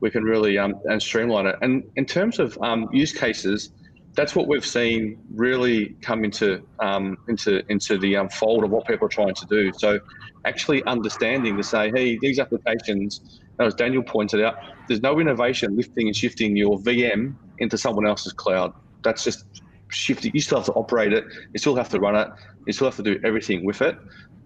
we 0.00 0.10
can 0.10 0.24
really 0.24 0.58
um, 0.58 0.74
and 0.84 1.00
streamline 1.00 1.46
it. 1.46 1.56
And 1.62 1.82
in 1.96 2.04
terms 2.04 2.38
of 2.38 2.58
um, 2.60 2.88
use 2.92 3.12
cases, 3.12 3.70
that's 4.16 4.36
what 4.36 4.48
we've 4.48 4.64
seen 4.64 5.18
really 5.34 5.96
come 6.02 6.24
into 6.24 6.62
um, 6.80 7.16
into 7.28 7.62
into 7.70 7.98
the 7.98 8.16
um, 8.16 8.28
fold 8.28 8.64
of 8.64 8.70
what 8.70 8.86
people 8.86 9.06
are 9.06 9.10
trying 9.10 9.34
to 9.34 9.46
do. 9.46 9.72
So 9.78 9.98
actually 10.44 10.84
understanding 10.84 11.56
to 11.56 11.62
say, 11.62 11.90
hey, 11.94 12.18
these 12.20 12.38
applications, 12.38 13.40
as 13.60 13.74
Daniel 13.74 14.02
pointed 14.02 14.42
out, 14.42 14.56
there's 14.88 15.00
no 15.02 15.18
innovation 15.18 15.76
lifting 15.76 16.06
and 16.06 16.16
shifting 16.16 16.56
your 16.56 16.78
VM 16.78 17.34
into 17.58 17.78
someone 17.78 18.06
else's 18.06 18.32
cloud. 18.32 18.72
That's 19.02 19.24
just 19.24 19.44
shifting. 19.90 20.32
You 20.34 20.40
still 20.40 20.58
have 20.58 20.66
to 20.66 20.72
operate 20.72 21.12
it. 21.12 21.24
You 21.52 21.58
still 21.58 21.76
have 21.76 21.88
to 21.90 22.00
run 22.00 22.16
it. 22.16 22.28
You 22.66 22.72
still 22.72 22.86
have 22.86 22.96
to 22.96 23.02
do 23.02 23.18
everything 23.24 23.64
with 23.64 23.82
it. 23.82 23.96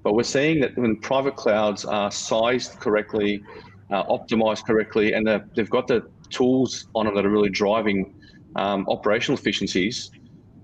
But 0.02 0.14
we're 0.14 0.22
seeing 0.22 0.60
that 0.60 0.76
when 0.76 0.96
private 0.96 1.36
clouds 1.36 1.84
are 1.84 2.10
sized 2.10 2.78
correctly, 2.80 3.42
uh, 3.90 4.04
optimized 4.04 4.64
correctly, 4.64 5.12
and 5.12 5.26
they've 5.54 5.70
got 5.70 5.86
the 5.86 6.08
tools 6.30 6.86
on 6.94 7.06
them 7.06 7.14
that 7.14 7.26
are 7.26 7.30
really 7.30 7.50
driving 7.50 8.14
um, 8.56 8.86
operational 8.88 9.38
efficiencies, 9.38 10.10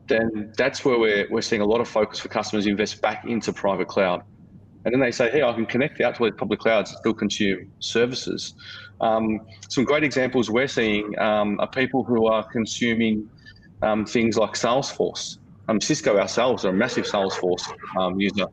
then 0.06 0.52
that's 0.56 0.84
where 0.84 0.98
we're, 0.98 1.26
we're 1.30 1.42
seeing 1.42 1.62
a 1.62 1.66
lot 1.66 1.80
of 1.80 1.88
focus 1.88 2.18
for 2.20 2.28
customers 2.28 2.66
invest 2.66 3.00
back 3.00 3.24
into 3.24 3.52
private 3.52 3.88
cloud. 3.88 4.22
And 4.84 4.92
then 4.92 5.00
they 5.00 5.10
say, 5.10 5.30
hey, 5.30 5.42
I 5.42 5.52
can 5.52 5.64
connect 5.64 6.00
out 6.02 6.16
to 6.16 6.30
public 6.32 6.60
clouds 6.60 6.90
and 6.90 6.98
still 6.98 7.14
consume 7.14 7.72
services. 7.78 8.54
Um, 9.00 9.40
some 9.68 9.84
great 9.84 10.04
examples 10.04 10.50
we're 10.50 10.68
seeing 10.68 11.18
um, 11.18 11.58
are 11.58 11.68
people 11.68 12.04
who 12.04 12.26
are 12.26 12.44
consuming 12.44 13.28
um, 13.82 14.04
things 14.04 14.36
like 14.36 14.52
Salesforce. 14.52 15.38
Um, 15.68 15.80
Cisco 15.80 16.18
ourselves 16.18 16.64
are 16.64 16.70
a 16.70 16.72
massive 16.72 17.04
Salesforce 17.04 17.62
um, 17.98 18.20
user 18.20 18.46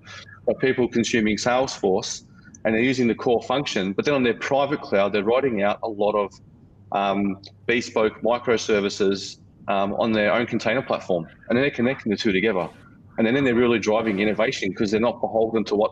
of 0.47 0.57
people 0.59 0.87
consuming 0.87 1.37
Salesforce 1.37 2.23
and 2.63 2.75
they're 2.75 2.81
using 2.81 3.07
the 3.07 3.15
core 3.15 3.41
function, 3.41 3.93
but 3.93 4.05
then 4.05 4.13
on 4.13 4.23
their 4.23 4.35
private 4.35 4.81
cloud, 4.81 5.13
they're 5.13 5.23
writing 5.23 5.63
out 5.63 5.79
a 5.83 5.87
lot 5.87 6.13
of 6.13 6.31
um, 6.91 7.41
bespoke 7.65 8.21
microservices 8.21 9.39
um, 9.67 9.93
on 9.93 10.11
their 10.11 10.33
own 10.33 10.45
container 10.45 10.81
platform. 10.81 11.27
And 11.49 11.57
then 11.57 11.63
they're 11.63 11.71
connecting 11.71 12.11
the 12.11 12.17
two 12.17 12.31
together. 12.31 12.69
And 13.17 13.27
then 13.27 13.43
they're 13.43 13.55
really 13.55 13.79
driving 13.79 14.19
innovation 14.19 14.69
because 14.69 14.91
they're 14.91 14.99
not 14.99 15.21
beholden 15.21 15.63
to 15.65 15.75
what 15.75 15.91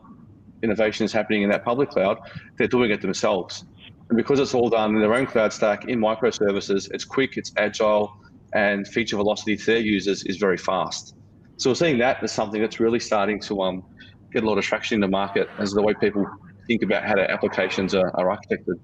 innovation 0.64 1.06
is 1.06 1.14
happening 1.14 1.44
in 1.44 1.50
that 1.50 1.64
public 1.64 1.90
cloud. 1.90 2.20
They're 2.58 2.68
doing 2.68 2.92
it 2.92 3.02
themselves. 3.02 3.66
And 4.10 4.18
because 4.18 4.40
it's 4.40 4.54
all 4.54 4.70
done 4.70 4.96
in 4.96 5.02
their 5.02 5.14
own 5.14 5.26
cloud 5.26 5.54
stack 5.54 5.86
in 5.86 6.00
microservices, 6.00 6.90
it's 6.92 7.06
quick, 7.06 7.38
it's 7.38 7.52
agile, 7.58 8.16
and 8.54 8.88
feature 8.88 9.16
velocity 9.16 9.56
to 9.56 9.66
their 9.66 9.80
users 9.80 10.24
is 10.24 10.38
very 10.38 10.58
fast. 10.58 11.16
So 11.58 11.70
we're 11.70 11.76
seeing 11.76 11.98
that 12.00 12.24
as 12.24 12.32
something 12.32 12.62
that's 12.62 12.80
really 12.80 13.00
starting 13.00 13.40
to 13.42 13.62
um, 13.62 13.84
get 14.32 14.44
a 14.44 14.48
lot 14.48 14.58
of 14.58 14.64
traction 14.64 14.96
in 14.96 15.02
the 15.02 15.08
market 15.08 15.50
as 15.60 15.72
the 15.72 15.82
way 15.82 15.94
people 15.94 16.26
think 16.68 16.84
about 16.84 17.04
how 17.04 17.16
their 17.16 17.30
applications 17.30 17.94
are, 17.94 18.16
are 18.16 18.38
architected. 18.38 18.80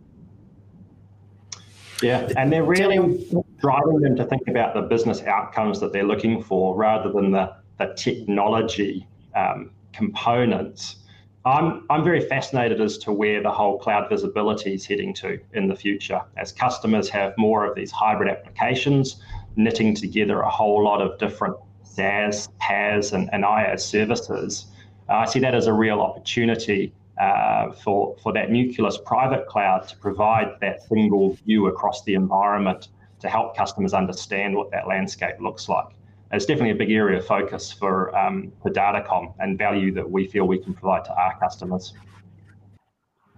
Yeah, 2.02 2.30
and 2.36 2.52
they're 2.52 2.66
really 2.66 3.26
driving 3.60 4.02
them 4.02 4.16
to 4.18 4.26
think 4.26 4.48
about 4.48 4.74
the 4.74 4.82
business 4.82 5.22
outcomes 5.24 5.80
that 5.80 5.94
they're 5.94 6.04
looking 6.04 6.44
for 6.44 6.76
rather 6.76 7.12
than 7.12 7.32
the, 7.32 7.56
the 7.80 7.94
technology 7.96 9.08
um, 9.36 9.72
components. 9.94 10.98
I'm, 11.46 11.86
I'm 11.90 12.04
very 12.04 12.22
fascinated 12.28 12.82
as 12.82 12.98
to 13.00 13.14
where 13.14 13.42
the 13.42 13.52
whole 13.52 13.80
cloud 13.80 14.10
visibility 14.10 14.74
is 14.74 14.86
heading 14.86 15.14
to 15.16 15.40
in 15.54 15.68
the 15.68 15.76
future 15.76 16.22
as 16.38 16.52
customers 16.52 17.08
have 17.10 17.34
more 17.38 17.66
of 17.66 17.76
these 17.76 17.92
hybrid 17.92 18.30
applications 18.30 19.22
knitting 19.56 19.96
together 19.96 20.42
a 20.42 20.50
whole 20.50 20.84
lot 20.84 21.02
of 21.02 21.18
different 21.20 21.56
SaaS, 21.84 22.50
PaaS, 22.62 23.14
and, 23.14 23.30
and 23.32 23.44
IaaS 23.44 23.82
services. 23.82 24.66
Uh, 25.10 25.14
I 25.14 25.26
see 25.26 25.40
that 25.40 25.56
as 25.56 25.68
a 25.68 25.74
real 25.74 26.02
opportunity 26.02 26.94
uh, 27.20 27.72
for, 27.72 28.16
for 28.22 28.34
that 28.34 28.52
Nucleus 28.52 28.98
private 28.98 29.48
cloud 29.48 29.88
to 29.88 29.98
provide 29.98 30.58
that 30.62 30.84
single 30.84 31.34
view 31.46 31.68
across 31.68 32.04
the 32.04 32.14
environment 32.16 32.90
to 33.20 33.30
help 33.30 33.56
customers 33.56 33.94
understand 33.94 34.56
what 34.56 34.72
that 34.72 34.88
landscape 34.88 35.36
looks 35.40 35.70
like. 35.70 35.88
It's 36.32 36.46
definitely 36.46 36.72
a 36.72 36.76
big 36.76 36.92
area 36.92 37.20
of 37.20 37.26
focus 37.26 37.72
for, 37.72 38.16
um, 38.18 38.52
for 38.62 38.72
Datacom 38.72 39.34
and 39.40 39.58
value 39.58 39.94
that 39.94 40.10
we 40.10 40.28
feel 40.28 40.46
we 40.46 40.58
can 40.58 40.74
provide 40.74 41.06
to 41.06 41.16
our 41.16 41.40
customers. 41.40 41.94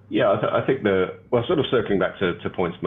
Yeah, 0.09 0.31
I, 0.31 0.39
th- 0.39 0.53
I 0.53 0.65
think 0.65 0.83
the, 0.83 1.19
well, 1.31 1.45
sort 1.45 1.59
of 1.59 1.65
circling 1.69 1.99
back 1.99 2.17
to, 2.19 2.35
to 2.39 2.49
points 2.49 2.77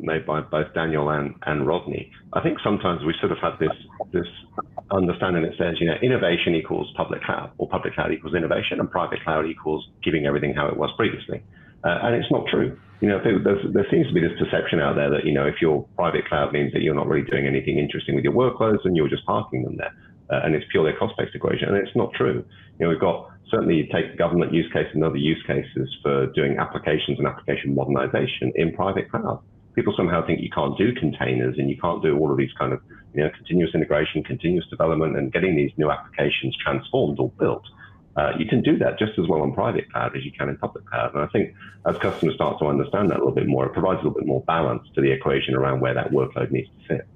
made 0.00 0.26
by 0.26 0.40
both 0.40 0.72
Daniel 0.74 1.10
and, 1.10 1.34
and 1.46 1.66
Rodney. 1.66 2.10
I 2.32 2.40
think 2.40 2.58
sometimes 2.62 3.04
we 3.04 3.14
sort 3.20 3.32
of 3.32 3.38
have 3.38 3.58
this 3.58 3.76
this 4.12 4.26
understanding 4.90 5.42
that 5.42 5.52
says, 5.58 5.76
you 5.80 5.86
know, 5.86 5.96
innovation 6.02 6.54
equals 6.54 6.92
public 6.96 7.22
cloud, 7.22 7.50
or 7.58 7.68
public 7.68 7.94
cloud 7.94 8.12
equals 8.12 8.34
innovation, 8.34 8.80
and 8.80 8.90
private 8.90 9.22
cloud 9.22 9.46
equals 9.46 9.88
keeping 10.02 10.26
everything 10.26 10.54
how 10.54 10.66
it 10.66 10.76
was 10.76 10.90
previously. 10.96 11.42
Uh, 11.84 11.98
and 12.02 12.14
it's 12.14 12.30
not 12.30 12.46
true. 12.50 12.76
You 13.00 13.08
know, 13.08 13.20
there 13.22 13.86
seems 13.90 14.08
to 14.08 14.12
be 14.12 14.20
this 14.20 14.32
perception 14.38 14.80
out 14.80 14.96
there 14.96 15.10
that, 15.10 15.24
you 15.24 15.32
know, 15.32 15.46
if 15.46 15.62
your 15.62 15.86
private 15.94 16.26
cloud 16.26 16.52
means 16.52 16.72
that 16.72 16.82
you're 16.82 16.96
not 16.96 17.06
really 17.06 17.28
doing 17.30 17.46
anything 17.46 17.78
interesting 17.78 18.16
with 18.16 18.24
your 18.24 18.32
workloads 18.32 18.84
and 18.84 18.96
you're 18.96 19.08
just 19.08 19.24
parking 19.24 19.62
them 19.62 19.76
there, 19.76 19.94
uh, 20.30 20.40
and 20.44 20.54
it's 20.54 20.66
purely 20.72 20.90
a 20.90 20.96
cost-based 20.96 21.34
equation, 21.34 21.68
and 21.68 21.76
it's 21.76 21.94
not 21.94 22.12
true. 22.14 22.44
You 22.78 22.84
know, 22.84 22.88
we've 22.88 23.00
got 23.00 23.30
certainly 23.50 23.76
you 23.76 23.86
take 23.92 24.18
government 24.18 24.52
use 24.52 24.70
case 24.72 24.88
and 24.92 25.04
other 25.04 25.16
use 25.16 25.42
cases 25.46 25.88
for 26.02 26.26
doing 26.34 26.58
applications 26.58 27.18
and 27.18 27.26
application 27.26 27.74
modernization 27.74 28.52
in 28.56 28.74
private 28.74 29.10
cloud. 29.10 29.40
People 29.78 29.94
somehow 29.96 30.26
think 30.26 30.40
you 30.40 30.50
can't 30.50 30.76
do 30.76 30.92
containers 30.92 31.56
and 31.56 31.70
you 31.70 31.76
can't 31.76 32.02
do 32.02 32.18
all 32.18 32.32
of 32.32 32.36
these 32.36 32.50
kind 32.58 32.72
of 32.72 32.80
you 33.14 33.22
know 33.22 33.30
continuous 33.30 33.72
integration, 33.76 34.24
continuous 34.24 34.66
development, 34.66 35.16
and 35.16 35.32
getting 35.32 35.54
these 35.54 35.70
new 35.76 35.88
applications 35.88 36.56
transformed 36.56 37.20
or 37.20 37.30
built. 37.38 37.62
Uh, 38.16 38.32
you 38.36 38.44
can 38.44 38.60
do 38.60 38.76
that 38.76 38.98
just 38.98 39.16
as 39.20 39.28
well 39.28 39.40
on 39.40 39.52
private 39.52 39.88
cloud 39.92 40.16
as 40.16 40.24
you 40.24 40.32
can 40.32 40.48
in 40.48 40.56
public 40.56 40.84
cloud. 40.86 41.14
And 41.14 41.22
I 41.22 41.28
think 41.28 41.54
as 41.86 41.96
customers 41.98 42.34
start 42.34 42.58
to 42.58 42.66
understand 42.66 43.08
that 43.10 43.18
a 43.18 43.20
little 43.20 43.30
bit 43.30 43.46
more, 43.46 43.66
it 43.66 43.72
provides 43.72 44.00
a 44.00 44.02
little 44.02 44.18
bit 44.18 44.26
more 44.26 44.42
balance 44.48 44.82
to 44.96 45.00
the 45.00 45.12
equation 45.12 45.54
around 45.54 45.78
where 45.78 45.94
that 45.94 46.10
workload 46.10 46.50
needs 46.50 46.68
to 46.80 46.88
fit. 46.88 47.06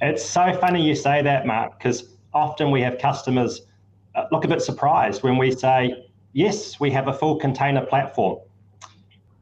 It's 0.00 0.24
so 0.24 0.58
funny 0.60 0.84
you 0.84 0.96
say 0.96 1.22
that, 1.22 1.46
Mark, 1.46 1.78
because 1.78 2.08
often 2.34 2.72
we 2.72 2.80
have 2.80 2.98
customers 2.98 3.60
uh, 4.16 4.24
look 4.32 4.44
a 4.44 4.48
bit 4.48 4.60
surprised 4.60 5.22
when 5.22 5.38
we 5.38 5.52
say, 5.52 6.04
yes, 6.32 6.80
we 6.80 6.90
have 6.90 7.06
a 7.06 7.12
full 7.12 7.36
container 7.36 7.86
platform. 7.86 8.40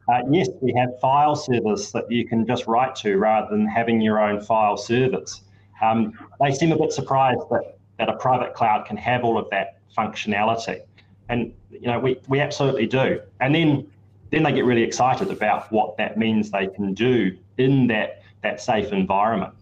Uh, 0.07 0.21
yes, 0.29 0.49
we 0.61 0.73
have 0.73 0.99
file 0.99 1.35
servers 1.35 1.91
that 1.91 2.09
you 2.11 2.27
can 2.27 2.45
just 2.45 2.67
write 2.67 2.95
to 2.95 3.17
rather 3.17 3.47
than 3.49 3.67
having 3.67 4.01
your 4.01 4.19
own 4.19 4.39
file 4.39 4.77
servers. 4.77 5.41
Um, 5.81 6.13
they 6.39 6.51
seem 6.51 6.71
a 6.71 6.77
bit 6.77 6.91
surprised 6.91 7.41
that, 7.49 7.77
that 7.97 8.09
a 8.09 8.13
private 8.17 8.53
cloud 8.53 8.85
can 8.85 8.97
have 8.97 9.23
all 9.23 9.37
of 9.37 9.49
that 9.49 9.79
functionality. 9.97 10.81
And 11.29 11.53
you 11.71 11.87
know, 11.87 11.99
we, 11.99 12.19
we 12.27 12.39
absolutely 12.39 12.85
do. 12.85 13.19
And 13.41 13.53
then 13.53 13.87
then 14.31 14.43
they 14.43 14.51
get 14.51 14.65
really 14.65 14.83
excited 14.83 15.29
about 15.31 15.71
what 15.71 15.97
that 15.97 16.17
means 16.17 16.51
they 16.51 16.67
can 16.67 16.93
do 16.93 17.37
in 17.57 17.87
that, 17.87 18.21
that 18.41 18.59
safe 18.59 18.91
environment. 18.91 19.53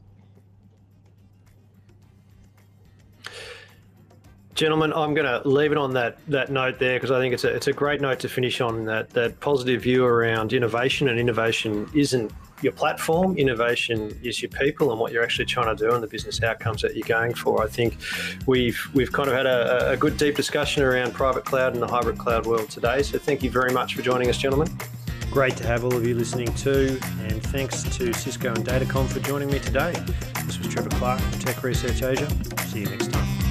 Gentlemen, 4.63 4.93
I'm 4.93 5.13
going 5.13 5.27
to 5.27 5.45
leave 5.45 5.73
it 5.73 5.77
on 5.77 5.91
that 5.95 6.25
that 6.29 6.49
note 6.49 6.79
there 6.79 6.95
because 6.95 7.11
I 7.11 7.19
think 7.19 7.33
it's 7.33 7.43
a 7.43 7.53
it's 7.53 7.67
a 7.67 7.73
great 7.73 7.99
note 7.99 8.21
to 8.21 8.29
finish 8.29 8.61
on 8.61 8.85
that 8.85 9.09
that 9.09 9.37
positive 9.41 9.81
view 9.81 10.05
around 10.05 10.53
innovation 10.53 11.09
and 11.09 11.19
innovation 11.19 11.89
isn't 11.93 12.31
your 12.61 12.71
platform. 12.71 13.37
Innovation 13.37 14.17
is 14.23 14.41
your 14.41 14.51
people 14.51 14.91
and 14.91 15.01
what 15.01 15.11
you're 15.11 15.21
actually 15.21 15.47
trying 15.47 15.75
to 15.75 15.83
do 15.83 15.93
and 15.93 16.01
the 16.01 16.07
business 16.07 16.41
outcomes 16.41 16.81
that 16.81 16.95
you're 16.95 17.05
going 17.05 17.33
for. 17.33 17.61
I 17.61 17.67
think 17.67 17.97
we've 18.47 18.79
we've 18.93 19.11
kind 19.11 19.27
of 19.27 19.35
had 19.35 19.47
a, 19.47 19.89
a 19.89 19.97
good 19.97 20.15
deep 20.15 20.37
discussion 20.37 20.81
around 20.81 21.13
private 21.13 21.43
cloud 21.43 21.73
and 21.73 21.81
the 21.81 21.87
hybrid 21.87 22.17
cloud 22.17 22.45
world 22.45 22.69
today. 22.69 23.03
So 23.03 23.19
thank 23.19 23.43
you 23.43 23.51
very 23.51 23.73
much 23.73 23.95
for 23.95 24.01
joining 24.01 24.29
us, 24.29 24.37
gentlemen. 24.37 24.69
Great 25.29 25.57
to 25.57 25.67
have 25.67 25.83
all 25.83 25.93
of 25.93 26.07
you 26.07 26.15
listening 26.15 26.53
too, 26.53 26.97
and 27.23 27.43
thanks 27.47 27.83
to 27.97 28.13
Cisco 28.13 28.53
and 28.53 28.65
Datacom 28.65 29.09
for 29.09 29.19
joining 29.19 29.49
me 29.51 29.59
today. 29.59 29.91
This 30.45 30.57
was 30.57 30.69
Trevor 30.69 30.87
Clark 30.91 31.19
from 31.19 31.39
Tech 31.39 31.61
Research 31.63 32.01
Asia. 32.01 32.29
See 32.67 32.79
you 32.79 32.85
next 32.85 33.11
time. 33.11 33.42